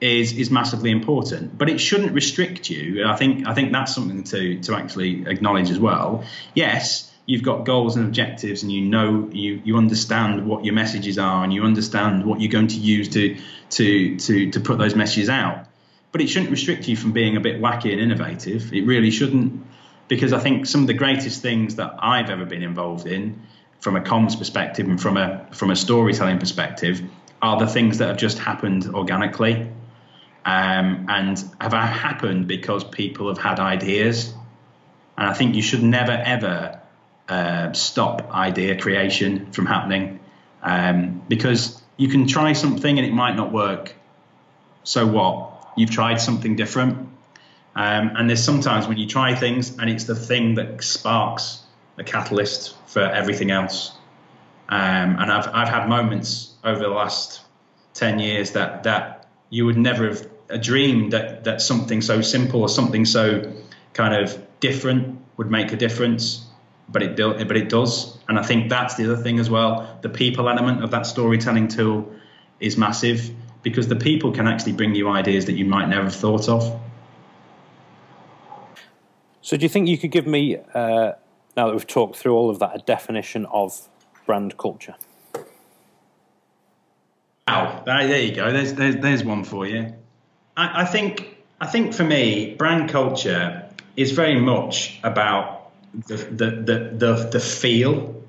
is 0.00 0.32
is 0.32 0.50
massively 0.50 0.90
important. 0.90 1.56
But 1.56 1.70
it 1.70 1.78
shouldn't 1.78 2.12
restrict 2.12 2.70
you. 2.70 3.06
I 3.06 3.16
think 3.16 3.46
I 3.46 3.54
think 3.54 3.72
that's 3.72 3.94
something 3.94 4.24
to 4.24 4.60
to 4.62 4.74
actually 4.74 5.26
acknowledge 5.26 5.70
as 5.70 5.78
well. 5.78 6.24
Yes, 6.54 7.12
you've 7.26 7.42
got 7.42 7.64
goals 7.64 7.96
and 7.96 8.06
objectives 8.06 8.62
and 8.62 8.72
you 8.72 8.80
know 8.82 9.28
you 9.32 9.60
you 9.64 9.76
understand 9.76 10.46
what 10.46 10.64
your 10.64 10.74
messages 10.74 11.18
are 11.18 11.44
and 11.44 11.52
you 11.52 11.64
understand 11.64 12.24
what 12.24 12.40
you're 12.40 12.50
going 12.50 12.68
to 12.68 12.76
use 12.76 13.08
to 13.08 13.36
to 13.68 14.16
to 14.16 14.50
to 14.52 14.60
put 14.60 14.78
those 14.78 14.94
messages 14.94 15.28
out 15.28 15.66
but 16.12 16.20
it 16.20 16.28
shouldn't 16.28 16.50
restrict 16.50 16.88
you 16.88 16.96
from 16.96 17.12
being 17.12 17.36
a 17.36 17.40
bit 17.40 17.60
wacky 17.60 17.92
and 17.92 18.00
innovative 18.00 18.72
it 18.72 18.86
really 18.86 19.10
shouldn't 19.10 19.66
because 20.08 20.32
i 20.32 20.38
think 20.38 20.66
some 20.66 20.82
of 20.82 20.86
the 20.86 20.94
greatest 20.94 21.42
things 21.42 21.74
that 21.76 21.94
i've 21.98 22.30
ever 22.30 22.44
been 22.44 22.62
involved 22.62 23.06
in 23.06 23.42
from 23.80 23.96
a 23.96 24.00
comms 24.00 24.38
perspective 24.38 24.86
and 24.88 25.00
from 25.00 25.16
a 25.16 25.46
from 25.50 25.70
a 25.70 25.76
storytelling 25.76 26.38
perspective 26.38 27.02
are 27.42 27.58
the 27.58 27.66
things 27.66 27.98
that 27.98 28.06
have 28.08 28.16
just 28.16 28.38
happened 28.38 28.86
organically 28.94 29.68
um, 30.46 31.06
and 31.08 31.38
have 31.60 31.72
happened 31.72 32.46
because 32.46 32.84
people 32.84 33.28
have 33.28 33.38
had 33.38 33.60
ideas 33.60 34.32
and 35.18 35.28
i 35.28 35.34
think 35.34 35.54
you 35.54 35.62
should 35.62 35.82
never 35.82 36.12
ever 36.12 36.80
uh, 37.28 37.72
stop 37.72 38.30
idea 38.32 38.80
creation 38.80 39.50
from 39.52 39.66
happening 39.66 40.20
um, 40.62 41.22
because 41.28 41.82
you 41.96 42.08
can 42.08 42.26
try 42.26 42.52
something 42.52 42.98
and 42.98 43.06
it 43.06 43.12
might 43.12 43.36
not 43.36 43.52
work. 43.52 43.94
So 44.84 45.06
what? 45.06 45.72
You've 45.76 45.90
tried 45.90 46.20
something 46.20 46.56
different. 46.56 47.08
Um, 47.74 48.12
and 48.16 48.28
there's 48.28 48.42
sometimes 48.42 48.86
when 48.86 48.96
you 48.96 49.06
try 49.06 49.34
things 49.34 49.76
and 49.78 49.90
it's 49.90 50.04
the 50.04 50.14
thing 50.14 50.54
that 50.54 50.82
sparks 50.82 51.62
a 51.98 52.04
catalyst 52.04 52.74
for 52.86 53.00
everything 53.00 53.50
else. 53.50 53.92
Um, 54.68 55.18
and 55.18 55.30
I've, 55.30 55.48
I've 55.54 55.68
had 55.68 55.88
moments 55.88 56.54
over 56.64 56.80
the 56.80 56.88
last 56.88 57.40
10 57.94 58.18
years 58.18 58.52
that, 58.52 58.82
that 58.84 59.28
you 59.50 59.66
would 59.66 59.76
never 59.76 60.08
have 60.08 60.26
dreamed 60.60 61.12
that, 61.12 61.44
that 61.44 61.60
something 61.60 62.00
so 62.00 62.20
simple 62.20 62.62
or 62.62 62.68
something 62.68 63.04
so 63.04 63.52
kind 63.92 64.14
of 64.14 64.40
different 64.60 65.20
would 65.36 65.50
make 65.50 65.72
a 65.72 65.76
difference 65.76 66.46
but 66.88 67.02
it 67.02 67.16
do, 67.16 67.44
but 67.44 67.56
it 67.56 67.68
does. 67.68 68.16
And 68.28 68.38
I 68.38 68.42
think 68.42 68.68
that's 68.68 68.94
the 68.96 69.04
other 69.12 69.22
thing 69.22 69.38
as 69.38 69.50
well. 69.50 69.98
The 70.02 70.08
people 70.08 70.48
element 70.48 70.84
of 70.84 70.90
that 70.92 71.06
storytelling 71.06 71.68
tool 71.68 72.12
is 72.60 72.76
massive 72.76 73.30
because 73.62 73.88
the 73.88 73.96
people 73.96 74.32
can 74.32 74.46
actually 74.46 74.72
bring 74.72 74.94
you 74.94 75.08
ideas 75.08 75.46
that 75.46 75.54
you 75.54 75.64
might 75.64 75.88
never 75.88 76.04
have 76.04 76.14
thought 76.14 76.48
of. 76.48 76.80
So, 79.42 79.56
do 79.56 79.62
you 79.62 79.68
think 79.68 79.88
you 79.88 79.98
could 79.98 80.10
give 80.10 80.26
me, 80.26 80.56
uh, 80.56 81.12
now 81.56 81.66
that 81.66 81.72
we've 81.72 81.86
talked 81.86 82.16
through 82.16 82.34
all 82.34 82.50
of 82.50 82.58
that, 82.58 82.74
a 82.74 82.78
definition 82.78 83.46
of 83.46 83.88
brand 84.24 84.56
culture? 84.56 84.96
Wow, 87.46 87.82
there 87.86 88.20
you 88.20 88.34
go. 88.34 88.52
There's 88.52 88.74
there's, 88.74 88.96
there's 88.96 89.24
one 89.24 89.44
for 89.44 89.66
you. 89.66 89.94
I, 90.56 90.82
I 90.82 90.84
think 90.84 91.36
I 91.60 91.66
think 91.66 91.94
for 91.94 92.04
me, 92.04 92.54
brand 92.54 92.90
culture 92.90 93.68
is 93.96 94.12
very 94.12 94.38
much 94.40 94.98
about 95.02 95.70
the 96.06 96.16
the 96.16 96.50
the 96.50 96.78
the, 96.94 97.28
the 97.32 97.40
feel 97.40 98.22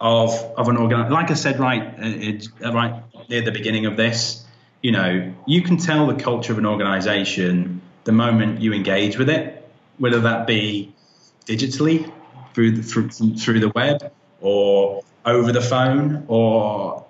of 0.00 0.30
of 0.56 0.68
an 0.68 0.76
organ. 0.76 1.10
Like 1.10 1.30
I 1.30 1.34
said, 1.34 1.58
right, 1.58 1.82
uh, 1.82 1.94
it, 1.98 2.48
uh, 2.64 2.72
right 2.72 3.02
near 3.28 3.42
the 3.42 3.52
beginning 3.52 3.86
of 3.86 3.96
this, 3.96 4.44
you 4.82 4.92
know, 4.92 5.34
you 5.46 5.62
can 5.62 5.76
tell 5.76 6.06
the 6.06 6.14
culture 6.14 6.52
of 6.52 6.58
an 6.58 6.66
organization 6.66 7.80
the 8.04 8.12
moment 8.12 8.60
you 8.60 8.72
engage 8.72 9.18
with 9.18 9.28
it, 9.28 9.68
whether 9.98 10.20
that 10.20 10.46
be 10.46 10.94
digitally 11.46 12.10
through 12.54 12.70
the, 12.72 12.82
through, 12.82 13.08
through 13.10 13.60
the 13.60 13.68
web 13.74 14.12
or 14.40 15.02
over 15.26 15.52
the 15.52 15.60
phone 15.60 16.24
or 16.28 17.04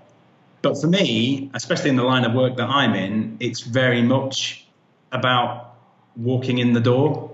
but 0.62 0.80
for 0.80 0.86
me 0.86 1.50
especially 1.54 1.90
in 1.90 1.96
the 1.96 2.04
line 2.04 2.24
of 2.24 2.34
work 2.34 2.56
that 2.56 2.68
i'm 2.68 2.94
in 2.94 3.36
it's 3.40 3.60
very 3.60 4.02
much 4.02 4.66
about 5.12 5.74
walking 6.16 6.58
in 6.58 6.72
the 6.72 6.80
door 6.80 7.30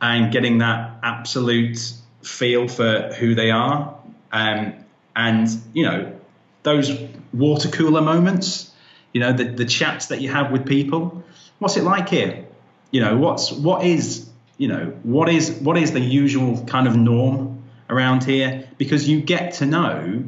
and 0.00 0.32
getting 0.32 0.58
that 0.58 0.98
absolute 1.02 1.78
feel 2.22 2.68
for 2.68 3.12
who 3.18 3.34
they 3.34 3.50
are. 3.50 3.96
Um, 4.32 4.74
and, 5.14 5.48
you 5.72 5.84
know, 5.84 6.18
those 6.64 6.90
water 7.32 7.68
cooler 7.68 8.00
moments, 8.00 8.70
you 9.12 9.20
know, 9.20 9.32
the, 9.32 9.44
the 9.44 9.64
chats 9.64 10.06
that 10.06 10.20
you 10.20 10.30
have 10.30 10.50
with 10.50 10.66
people. 10.66 11.22
What's 11.58 11.76
it 11.76 11.84
like 11.84 12.08
here? 12.08 12.44
You 12.90 13.00
know, 13.00 13.16
what's 13.16 13.52
what 13.52 13.86
is 13.86 14.28
you 14.58 14.68
know 14.68 14.94
what 15.02 15.28
is 15.28 15.50
what 15.50 15.78
is 15.78 15.92
the 15.92 16.00
usual 16.00 16.62
kind 16.66 16.86
of 16.86 16.94
norm 16.94 17.62
around 17.88 18.24
here? 18.24 18.68
Because 18.76 19.08
you 19.08 19.20
get 19.20 19.54
to 19.54 19.66
know 19.66 20.24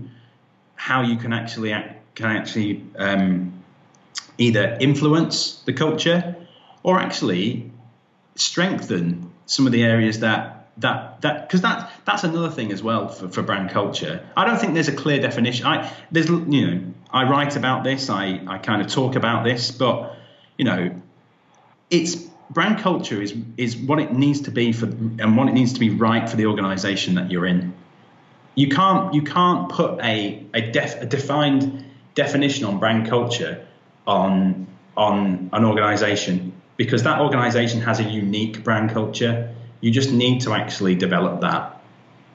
how 0.74 1.02
you 1.02 1.16
can 1.16 1.32
actually 1.32 1.72
can 2.14 2.26
actually 2.36 2.84
um, 2.96 3.64
either 4.38 4.76
influence 4.80 5.62
the 5.64 5.72
culture 5.72 6.36
or 6.82 6.98
actually 6.98 7.70
strengthen 8.36 9.30
some 9.46 9.66
of 9.66 9.72
the 9.72 9.82
areas 9.82 10.20
that 10.20 10.68
that 10.78 11.20
that 11.20 11.46
because 11.46 11.62
that 11.62 11.90
that's 12.04 12.24
another 12.24 12.50
thing 12.50 12.72
as 12.72 12.82
well 12.82 13.08
for, 13.08 13.28
for 13.28 13.42
brand 13.42 13.70
culture. 13.70 14.26
I 14.36 14.44
don't 14.44 14.58
think 14.58 14.74
there's 14.74 14.88
a 14.88 14.96
clear 14.96 15.20
definition. 15.20 15.66
I 15.66 15.92
there's 16.10 16.28
you 16.28 16.66
know 16.66 16.80
I 17.10 17.28
write 17.28 17.56
about 17.56 17.84
this, 17.84 18.10
I 18.10 18.40
I 18.46 18.58
kind 18.58 18.82
of 18.82 18.88
talk 18.88 19.14
about 19.14 19.44
this, 19.44 19.70
but 19.70 20.16
you 20.58 20.64
know 20.64 21.00
it's 21.90 22.16
brand 22.50 22.78
culture 22.78 23.22
is 23.22 23.34
is 23.56 23.76
what 23.76 24.00
it 24.00 24.12
needs 24.12 24.42
to 24.42 24.50
be 24.50 24.72
for 24.72 24.86
and 24.86 25.36
what 25.36 25.48
it 25.48 25.52
needs 25.52 25.74
to 25.74 25.80
be 25.80 25.90
right 25.90 26.28
for 26.28 26.36
the 26.36 26.46
organization 26.46 27.14
that 27.14 27.30
you're 27.30 27.46
in. 27.46 27.72
You 28.56 28.68
can't 28.68 29.14
you 29.14 29.22
can't 29.22 29.68
put 29.68 30.00
a 30.00 30.44
a, 30.54 30.70
def, 30.72 31.02
a 31.02 31.06
defined 31.06 31.84
definition 32.14 32.64
on 32.64 32.78
brand 32.78 33.08
culture 33.08 33.66
on 34.06 34.66
on 34.96 35.50
an 35.52 35.64
organization 35.64 36.52
because 36.76 37.02
that 37.02 37.20
organization 37.20 37.80
has 37.80 38.00
a 38.00 38.04
unique 38.04 38.62
brand 38.64 38.90
culture. 38.90 39.52
You 39.80 39.90
just 39.90 40.12
need 40.12 40.40
to 40.42 40.52
actually 40.52 40.94
develop 40.94 41.40
that. 41.40 41.80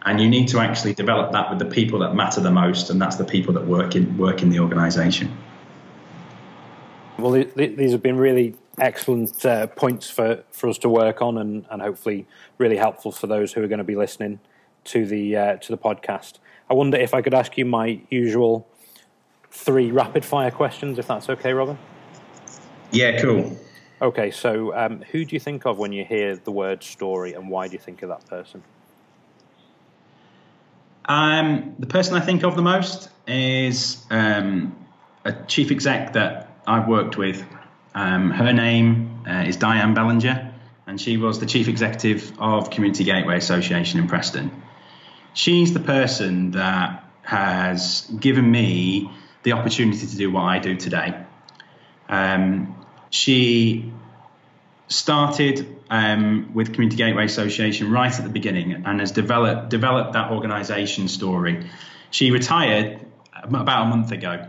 And 0.06 0.22
you 0.22 0.30
need 0.30 0.48
to 0.50 0.60
actually 0.60 0.94
develop 0.94 1.34
that 1.34 1.50
with 1.50 1.60
the 1.60 1.66
people 1.66 2.00
that 2.00 2.16
matter 2.16 2.40
the 2.40 2.52
most, 2.52 2.90
and 2.90 3.02
that's 3.02 3.18
the 3.18 3.26
people 3.26 3.54
that 3.54 3.66
work 3.66 3.96
in 3.96 4.18
work 4.18 4.42
in 4.42 4.50
the 4.50 4.60
organization. 4.60 5.36
Well, 7.18 7.32
these 7.32 7.92
have 7.92 8.02
been 8.02 8.18
really 8.18 8.56
excellent 8.80 9.46
uh, 9.46 9.68
points 9.68 10.10
for, 10.10 10.44
for 10.52 10.70
us 10.70 10.78
to 10.80 10.90
work 10.90 11.22
on, 11.22 11.38
and, 11.38 11.66
and 11.70 11.82
hopefully 11.82 12.26
really 12.58 12.78
helpful 12.78 13.12
for 13.12 13.28
those 13.28 13.52
who 13.52 13.62
are 13.62 13.68
going 13.68 13.80
to 13.80 13.84
be 13.84 13.98
listening 13.98 14.40
to 14.86 15.06
the 15.06 15.36
uh, 15.36 15.56
to 15.58 15.72
the 15.72 15.78
podcast. 15.78 16.36
I 16.70 16.76
wonder 16.76 16.98
if 16.98 17.14
I 17.14 17.22
could 17.22 17.34
ask 17.34 17.58
you 17.58 17.66
my 17.66 18.00
usual 18.10 18.69
three 19.52 19.92
rapid 19.92 20.26
fire 20.26 20.52
questions, 20.52 21.00
if 21.00 21.08
that's 21.08 21.30
okay, 21.30 21.54
Robin. 21.54 21.78
Yeah, 22.92 23.22
cool. 23.22 23.58
Okay, 24.02 24.32
so 24.32 24.76
um, 24.76 25.02
who 25.12 25.26
do 25.26 25.36
you 25.36 25.40
think 25.40 25.66
of 25.66 25.78
when 25.78 25.92
you 25.92 26.06
hear 26.06 26.38
the 26.38 26.52
word 26.52 26.84
story, 26.84 27.34
and 27.34 27.50
why 27.50 27.68
do 27.68 27.74
you 27.74 27.80
think 27.80 28.02
of 28.02 28.10
that 28.10 28.26
person? 28.28 28.64
Um, 31.06 31.76
the 31.80 31.88
person 31.88 32.16
I 32.16 32.20
think 32.20 32.44
of 32.44 32.56
the 32.56 32.62
most 32.62 33.10
is 33.28 34.06
um, 34.10 34.76
a 35.26 35.34
chief 35.48 35.72
exec 35.72 36.14
that 36.14 36.50
I've 36.66 36.88
worked 36.88 37.18
with. 37.18 37.44
Um, 37.96 38.30
her 38.30 38.54
name 38.54 39.24
uh, 39.28 39.44
is 39.48 39.58
Diane 39.58 39.94
Bellinger, 39.94 40.54
and 40.88 41.02
she 41.02 41.18
was 41.18 41.40
the 41.40 41.46
chief 41.46 41.68
executive 41.68 42.32
of 42.40 42.70
Community 42.70 43.04
Gateway 43.04 43.38
Association 43.38 44.00
in 44.00 44.08
Preston. 44.08 44.52
She's 45.34 45.74
the 45.74 45.80
person 45.80 46.52
that 46.52 47.04
has 47.24 48.10
given 48.20 48.50
me 48.50 49.12
the 49.44 49.54
opportunity 49.54 50.06
to 50.06 50.18
do 50.18 50.32
what 50.32 50.42
I 50.44 50.60
do 50.60 50.76
today. 50.76 51.24
Um, 52.08 52.76
she 53.10 53.92
started 54.88 55.78
um, 55.90 56.52
with 56.54 56.74
Community 56.74 56.98
Gateway 56.98 57.26
Association 57.26 57.92
right 57.92 58.14
at 58.14 58.24
the 58.24 58.30
beginning 58.30 58.84
and 58.86 59.00
has 59.00 59.12
developed 59.12 59.70
developed 59.70 60.14
that 60.14 60.32
organisation 60.32 61.08
story. 61.08 61.70
She 62.12 62.32
retired 62.32 63.06
about 63.44 63.88
a 63.88 63.90
month 63.90 64.12
ago, 64.12 64.48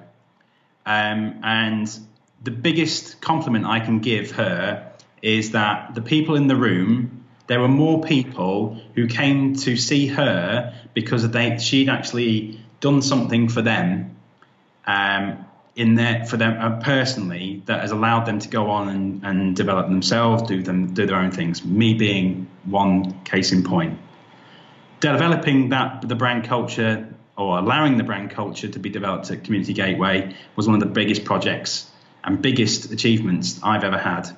um, 0.87 1.41
and 1.43 1.99
the 2.43 2.51
biggest 2.51 3.21
compliment 3.21 3.67
I 3.67 3.81
can 3.81 4.01
give 4.01 4.33
her 4.33 4.93
is 5.23 5.53
that 5.53 5.95
the 5.95 6.01
people 6.01 6.35
in 6.37 6.47
the 6.47 6.57
room, 6.57 7.25
there 7.47 7.61
were 7.61 7.69
more 7.69 8.03
people 8.03 8.81
who 8.95 9.07
came 9.07 9.55
to 9.57 9.77
see 9.77 10.07
her 10.07 10.75
because 10.95 11.29
they 11.31 11.59
she'd 11.59 11.91
actually 11.91 12.59
done 12.81 13.03
something 13.03 13.49
for 13.49 13.61
them 13.61 14.17
um, 14.91 15.47
in 15.77 15.95
there 15.95 16.25
for 16.27 16.37
them 16.37 16.59
uh, 16.61 16.83
personally 16.83 17.63
that 17.67 17.81
has 17.81 17.93
allowed 17.93 18.27
them 18.27 18.41
to 18.41 18.49
go 18.49 18.71
on 18.71 18.89
and, 18.89 19.25
and 19.25 19.57
develop 19.57 19.89
themselves, 19.89 20.43
do 20.43 20.63
them 20.63 20.93
do 20.95 21.07
their 21.07 21.17
own 21.17 21.31
things. 21.31 21.65
Me 21.65 21.95
being 21.95 22.49
one 22.65 23.23
case 23.25 23.53
in 23.53 23.63
point. 23.63 23.99
Developing 24.99 25.71
that 25.71 26.07
the 26.07 26.17
brand 26.17 26.45
culture 26.45 27.09
or 27.37 27.59
allowing 27.59 27.97
the 27.97 28.05
brand 28.05 28.31
culture 28.31 28.69
to 28.69 28.79
be 28.79 28.91
developed 28.91 29.31
at 29.31 29.45
Community 29.45 29.73
Gateway 29.73 30.35
was 30.57 30.67
one 30.67 30.75
of 30.75 30.81
the 30.81 30.93
biggest 30.93 31.25
projects 31.25 31.89
and 32.23 32.43
biggest 32.43 32.91
achievements 32.91 33.61
I've 33.63 33.85
ever 33.85 33.97
had. 33.97 34.29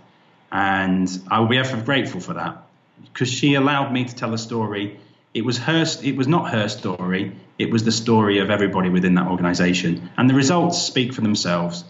And 0.53 1.09
I 1.31 1.41
will 1.41 1.49
be 1.49 1.59
ever 1.59 1.81
grateful 1.83 2.21
for 2.21 2.35
that 2.35 2.63
because 3.05 3.31
she 3.31 3.55
allowed 3.55 3.93
me 3.93 4.05
to 4.05 4.15
tell 4.15 4.35
a 4.35 4.39
story. 4.39 5.01
It 5.35 5.45
was 5.45 5.59
her, 5.59 5.85
it 6.03 6.15
was 6.15 6.29
not 6.29 6.51
her 6.51 6.69
story. 6.69 7.33
It 7.63 7.71
was 7.71 7.85
the 7.85 7.93
story 7.93 8.39
of 8.41 8.51
everybody 8.51 8.89
within 8.89 9.15
that 9.15 9.29
organization. 9.29 10.11
And 10.17 10.29
the 10.29 10.35
results 10.35 10.83
speak 10.83 11.15
for 11.15 11.21
themselves. 11.21 11.85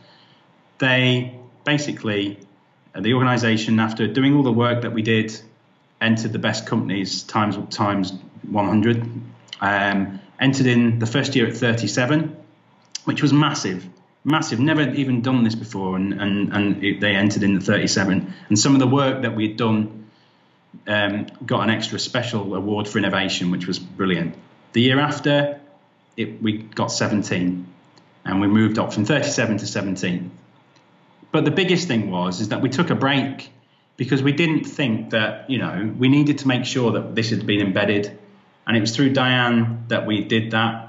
They 0.78 1.38
basically, 1.64 2.38
the 2.98 3.14
organization, 3.14 3.80
after 3.80 4.06
doing 4.06 4.34
all 4.34 4.42
the 4.42 4.52
work 4.52 4.82
that 4.82 4.92
we 4.92 5.02
did, 5.02 5.38
entered 6.00 6.32
the 6.32 6.38
best 6.38 6.66
companies 6.66 7.22
times 7.22 7.56
times 7.74 8.12
100. 8.42 9.02
Um, 9.60 10.20
entered 10.40 10.66
in 10.66 10.98
the 10.98 11.06
first 11.06 11.36
year 11.36 11.46
at 11.46 11.56
37, 11.56 12.36
which 13.04 13.22
was 13.22 13.32
massive, 13.32 13.86
massive. 14.24 14.58
Never 14.58 14.82
even 14.90 15.22
done 15.22 15.44
this 15.44 15.54
before, 15.54 15.96
and 15.96 16.12
and 16.20 16.52
and 16.52 16.84
it, 16.84 17.00
they 17.00 17.14
entered 17.14 17.44
in 17.44 17.54
the 17.54 17.60
37. 17.60 18.34
And 18.48 18.58
some 18.58 18.74
of 18.74 18.80
the 18.80 18.86
work 18.86 19.22
that 19.22 19.34
we'd 19.34 19.56
done 19.56 20.08
um, 20.86 21.26
got 21.46 21.62
an 21.62 21.70
extra 21.70 21.98
special 21.98 22.54
award 22.54 22.88
for 22.88 22.98
innovation, 22.98 23.50
which 23.50 23.66
was 23.66 23.78
brilliant. 23.78 24.34
The 24.72 24.80
year 24.80 25.00
after, 25.00 25.60
it, 26.16 26.42
we 26.42 26.58
got 26.58 26.88
17, 26.88 27.66
and 28.24 28.40
we 28.40 28.46
moved 28.46 28.78
up 28.78 28.92
from 28.92 29.04
37 29.04 29.58
to 29.58 29.66
17. 29.66 30.30
But 31.30 31.44
the 31.44 31.50
biggest 31.50 31.88
thing 31.88 32.10
was 32.10 32.40
is 32.40 32.48
that 32.48 32.60
we 32.60 32.68
took 32.68 32.90
a 32.90 32.94
break 32.94 33.50
because 33.96 34.22
we 34.22 34.32
didn't 34.32 34.64
think 34.64 35.10
that 35.10 35.48
you 35.48 35.58
know 35.58 35.92
we 35.98 36.08
needed 36.08 36.38
to 36.38 36.48
make 36.48 36.64
sure 36.64 36.92
that 36.92 37.14
this 37.14 37.30
had 37.30 37.46
been 37.46 37.60
embedded 37.60 38.18
and 38.66 38.76
it 38.76 38.80
was 38.80 38.94
through 38.94 39.12
Diane 39.12 39.84
that 39.88 40.06
we 40.06 40.24
did 40.24 40.52
that. 40.52 40.88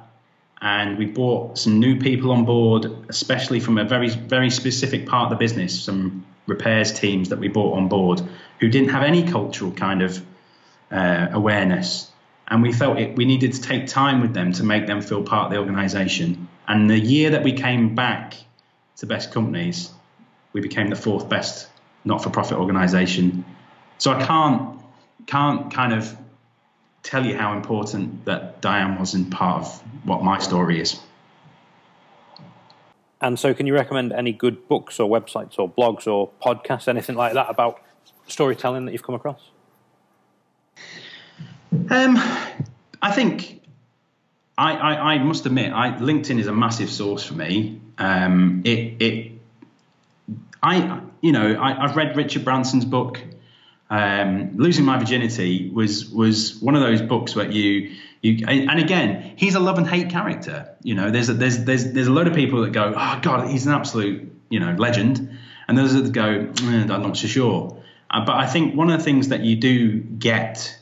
And 0.62 0.98
we 0.98 1.06
brought 1.06 1.58
some 1.58 1.80
new 1.80 2.00
people 2.00 2.32
on 2.32 2.46
board, 2.46 2.86
especially 3.10 3.60
from 3.60 3.78
a 3.78 3.84
very, 3.84 4.10
very 4.10 4.50
specific 4.50 5.08
part 5.08 5.26
of 5.26 5.30
the 5.32 5.36
business, 5.44 5.84
some 5.84 6.26
repairs 6.48 6.94
teams 6.94 7.30
that 7.30 7.40
we 7.40 7.50
brought 7.50 7.76
on 7.78 7.90
board 7.90 8.22
who 8.60 8.70
didn't 8.70 8.90
have 8.90 9.04
any 9.04 9.24
cultural 9.24 9.72
kind 9.72 10.02
of 10.02 10.26
uh, 10.92 11.28
awareness. 11.32 12.10
And 12.54 12.62
we 12.62 12.72
felt 12.72 13.00
it, 13.00 13.16
we 13.16 13.26
needed 13.26 13.52
to 13.54 13.62
take 13.64 13.88
time 13.88 14.22
with 14.22 14.36
them 14.36 14.54
to 14.54 14.64
make 14.64 14.86
them 14.86 15.02
feel 15.02 15.24
part 15.24 15.48
of 15.48 15.52
the 15.54 15.58
organization. 15.58 16.48
And 16.68 16.88
the 16.88 17.00
year 17.00 17.32
that 17.32 17.42
we 17.42 17.52
came 17.52 17.96
back 17.96 18.36
to 18.98 19.08
best 19.08 19.32
companies, 19.32 19.90
we 20.54 20.62
became 20.62 20.92
the 20.92 20.96
fourth 20.96 21.28
best 21.28 21.68
not 22.06 22.22
for 22.22 22.30
profit 22.30 22.60
organization. 22.60 23.44
So 23.98 24.12
I 24.12 24.24
can't, 24.24 24.80
can't 25.26 25.74
kind 25.74 25.94
of 25.94 26.16
tell 27.02 27.26
you 27.26 27.36
how 27.36 27.58
important 27.58 28.24
that 28.26 28.62
Diane 28.62 29.00
was 29.00 29.16
in 29.16 29.32
part 29.32 29.64
of 29.64 29.82
what 30.06 30.24
my 30.24 30.38
story 30.38 30.80
is. 30.80 31.00
And 33.20 33.40
so, 33.40 33.56
can 33.56 33.66
you 33.66 33.74
recommend 33.74 34.14
any 34.14 34.32
good 34.32 34.68
books 34.68 35.00
or 35.00 35.10
websites 35.10 35.58
or 35.58 35.68
blogs 35.68 36.06
or 36.06 36.30
podcasts, 36.40 36.88
anything 36.88 37.16
like 37.16 37.34
that 37.34 37.50
about 37.50 37.82
storytelling 38.28 38.86
that 38.86 38.92
you've 38.92 39.02
come 39.02 39.16
across? 39.16 39.50
Um, 41.90 42.18
I 43.02 43.12
think 43.12 43.62
I, 44.58 44.74
I, 44.74 45.14
I, 45.14 45.18
must 45.20 45.46
admit, 45.46 45.74
I, 45.74 45.92
LinkedIn 45.92 46.40
is 46.40 46.48
a 46.48 46.54
massive 46.54 46.90
source 46.90 47.26
for 47.26 47.34
me. 47.34 47.82
Um, 47.98 48.62
it, 48.66 49.02
it, 49.02 49.32
I, 50.62 51.02
you 51.22 51.32
know, 51.32 51.60
I, 51.60 51.88
have 51.88 51.96
read 51.96 52.16
Richard 52.16 52.46
Branson's 52.46 52.86
book, 52.86 53.20
um, 53.90 54.56
losing 54.56 54.86
my 54.86 54.98
virginity 54.98 55.70
was 55.70 56.10
was 56.10 56.60
one 56.62 56.76
of 56.76 56.82
those 56.82 57.02
books 57.02 57.36
where 57.36 57.50
you 57.50 57.92
you 58.22 58.46
and 58.48 58.80
again 58.80 59.34
he's 59.36 59.54
a 59.54 59.60
love 59.60 59.78
and 59.78 59.88
hate 59.88 60.10
character. 60.10 60.76
You 60.82 60.96
know, 60.96 61.12
there's 61.12 61.30
a, 61.30 61.34
there's 61.34 61.64
there's 61.66 61.92
there's 61.92 62.08
a 62.08 62.12
load 62.12 62.28
of 62.28 62.34
people 62.34 62.62
that 62.62 62.72
go, 62.72 62.94
oh 62.96 63.20
God, 63.22 63.50
he's 63.50 63.68
an 63.68 63.74
absolute 63.74 64.32
you 64.50 64.60
know 64.60 64.74
legend, 64.80 65.38
and 65.68 65.78
those 65.78 65.94
that 65.94 66.12
go, 66.12 66.26
eh, 66.26 66.54
I'm 66.64 66.88
not 66.88 67.18
so 67.18 67.28
sure. 67.28 67.78
Uh, 68.10 68.26
but 68.26 68.36
I 68.36 68.48
think 68.48 68.76
one 68.76 68.90
of 68.90 68.98
the 68.98 69.04
things 69.04 69.28
that 69.28 69.42
you 69.42 69.58
do 69.58 70.00
get 70.00 70.80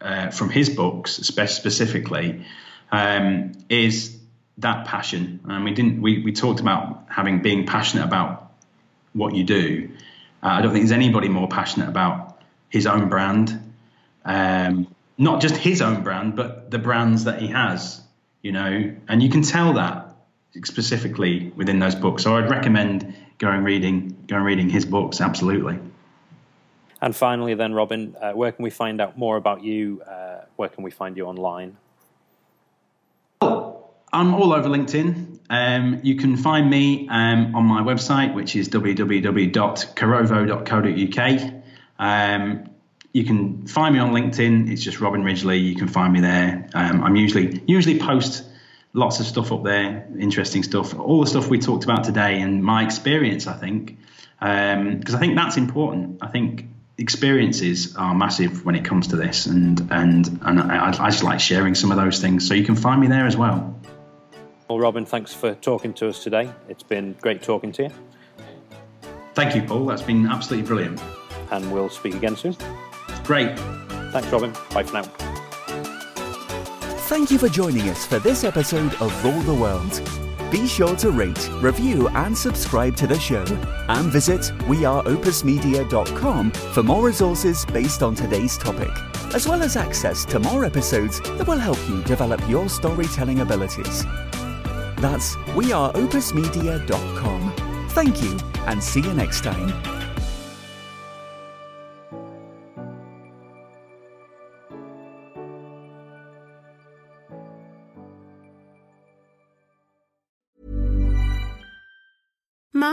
uh, 0.00 0.30
from 0.30 0.50
his 0.50 0.68
books, 0.70 1.12
specifically, 1.12 2.44
um, 2.90 3.52
is 3.68 4.16
that 4.58 4.86
passion. 4.86 5.40
And 5.44 5.64
we 5.64 5.72
didn't 5.72 6.02
we, 6.02 6.22
we 6.22 6.32
talked 6.32 6.60
about 6.60 7.04
having 7.08 7.42
being 7.42 7.66
passionate 7.66 8.04
about 8.04 8.52
what 9.12 9.34
you 9.34 9.44
do. 9.44 9.90
Uh, 10.42 10.46
I 10.46 10.62
don't 10.62 10.72
think 10.72 10.84
there's 10.84 10.92
anybody 10.92 11.28
more 11.28 11.48
passionate 11.48 11.88
about 11.88 12.40
his 12.68 12.86
own 12.86 13.08
brand, 13.08 13.72
um, 14.24 14.86
not 15.18 15.40
just 15.40 15.56
his 15.56 15.82
own 15.82 16.02
brand, 16.02 16.36
but 16.36 16.70
the 16.70 16.78
brands 16.78 17.24
that 17.24 17.40
he 17.40 17.48
has, 17.48 18.00
you 18.42 18.52
know, 18.52 18.94
and 19.08 19.22
you 19.22 19.28
can 19.28 19.42
tell 19.42 19.74
that 19.74 20.16
specifically 20.64 21.52
within 21.56 21.78
those 21.78 21.94
books. 21.94 22.22
So 22.22 22.36
I'd 22.36 22.50
recommend 22.50 23.14
going 23.38 23.64
reading, 23.64 24.24
going 24.26 24.44
reading 24.44 24.68
his 24.68 24.84
books. 24.84 25.20
Absolutely. 25.20 25.78
And 27.02 27.16
finally, 27.16 27.54
then, 27.54 27.72
Robin, 27.72 28.14
uh, 28.20 28.32
where 28.32 28.52
can 28.52 28.62
we 28.62 28.68
find 28.70 29.00
out 29.00 29.16
more 29.16 29.36
about 29.36 29.64
you? 29.64 30.02
Uh, 30.02 30.42
where 30.56 30.68
can 30.68 30.84
we 30.84 30.90
find 30.90 31.16
you 31.16 31.24
online? 31.26 31.78
I'm 34.12 34.34
all 34.34 34.52
over 34.52 34.68
LinkedIn. 34.68 35.38
Um, 35.48 36.00
you 36.02 36.16
can 36.16 36.36
find 36.36 36.68
me 36.68 37.08
um, 37.08 37.54
on 37.54 37.64
my 37.64 37.80
website, 37.82 38.34
which 38.34 38.56
is 38.56 38.68
www.carovo.co.uk. 38.68 41.52
Um, 41.98 42.70
you 43.12 43.24
can 43.24 43.66
find 43.66 43.94
me 43.94 44.00
on 44.00 44.12
LinkedIn. 44.12 44.70
It's 44.70 44.82
just 44.82 45.00
Robin 45.00 45.24
Ridgely. 45.24 45.58
You 45.58 45.76
can 45.76 45.88
find 45.88 46.12
me 46.12 46.20
there. 46.20 46.68
Um, 46.74 47.02
I'm 47.02 47.16
usually 47.16 47.62
usually 47.66 47.98
post 47.98 48.44
lots 48.92 49.20
of 49.20 49.26
stuff 49.26 49.52
up 49.52 49.64
there, 49.64 50.06
interesting 50.18 50.62
stuff, 50.62 50.98
all 50.98 51.20
the 51.20 51.26
stuff 51.26 51.48
we 51.48 51.58
talked 51.58 51.84
about 51.84 52.04
today, 52.04 52.40
and 52.40 52.62
my 52.62 52.84
experience. 52.84 53.46
I 53.46 53.54
think 53.54 53.98
because 54.40 55.14
um, 55.14 55.16
I 55.16 55.18
think 55.18 55.36
that's 55.36 55.56
important. 55.56 56.18
I 56.22 56.28
think 56.28 56.66
experiences 57.00 57.96
are 57.96 58.14
massive 58.14 58.64
when 58.64 58.76
it 58.76 58.84
comes 58.84 59.08
to 59.08 59.16
this, 59.16 59.46
and 59.46 59.80
and 59.90 60.40
and 60.42 60.60
I, 60.60 60.90
I 60.90 61.10
just 61.10 61.24
like 61.24 61.40
sharing 61.40 61.74
some 61.74 61.90
of 61.90 61.96
those 61.96 62.20
things. 62.20 62.46
So 62.46 62.54
you 62.54 62.64
can 62.64 62.76
find 62.76 63.00
me 63.00 63.08
there 63.08 63.26
as 63.26 63.36
well. 63.36 63.76
Well, 64.68 64.78
Robin, 64.78 65.04
thanks 65.04 65.34
for 65.34 65.54
talking 65.56 65.92
to 65.94 66.08
us 66.08 66.22
today. 66.22 66.52
It's 66.68 66.84
been 66.84 67.16
great 67.20 67.42
talking 67.42 67.72
to 67.72 67.84
you. 67.84 67.90
Thank 69.34 69.56
you, 69.56 69.62
Paul. 69.62 69.86
That's 69.86 70.02
been 70.02 70.26
absolutely 70.26 70.66
brilliant 70.66 71.00
and 71.50 71.72
we'll 71.72 71.88
speak 71.88 72.14
again 72.14 72.36
soon. 72.36 72.56
Great. 73.24 73.58
Thanks, 74.12 74.28
Robin. 74.28 74.52
Bye 74.72 74.84
for 74.84 74.94
now. 74.94 75.02
Thank 77.08 77.30
you 77.30 77.38
for 77.38 77.48
joining 77.48 77.88
us 77.88 78.06
for 78.06 78.18
this 78.18 78.44
episode 78.44 78.94
of 79.00 79.24
Rule 79.24 79.40
the 79.42 79.54
World. 79.54 80.19
Be 80.50 80.66
sure 80.66 80.96
to 80.96 81.12
rate, 81.12 81.48
review, 81.60 82.08
and 82.08 82.36
subscribe 82.36 82.96
to 82.96 83.06
the 83.06 83.16
show. 83.18 83.44
And 83.88 84.10
visit 84.10 84.40
weareopusmedia.com 84.66 86.50
for 86.50 86.82
more 86.82 87.06
resources 87.06 87.64
based 87.66 88.02
on 88.02 88.16
today's 88.16 88.58
topic, 88.58 88.90
as 89.32 89.46
well 89.46 89.62
as 89.62 89.76
access 89.76 90.24
to 90.24 90.40
more 90.40 90.64
episodes 90.64 91.20
that 91.20 91.46
will 91.46 91.58
help 91.58 91.78
you 91.88 92.02
develop 92.02 92.40
your 92.48 92.68
storytelling 92.68 93.38
abilities. 93.40 94.04
That's 94.96 95.36
weareopusmedia.com. 95.54 97.88
Thank 97.90 98.22
you, 98.22 98.36
and 98.66 98.82
see 98.82 99.02
you 99.02 99.14
next 99.14 99.44
time. 99.44 99.99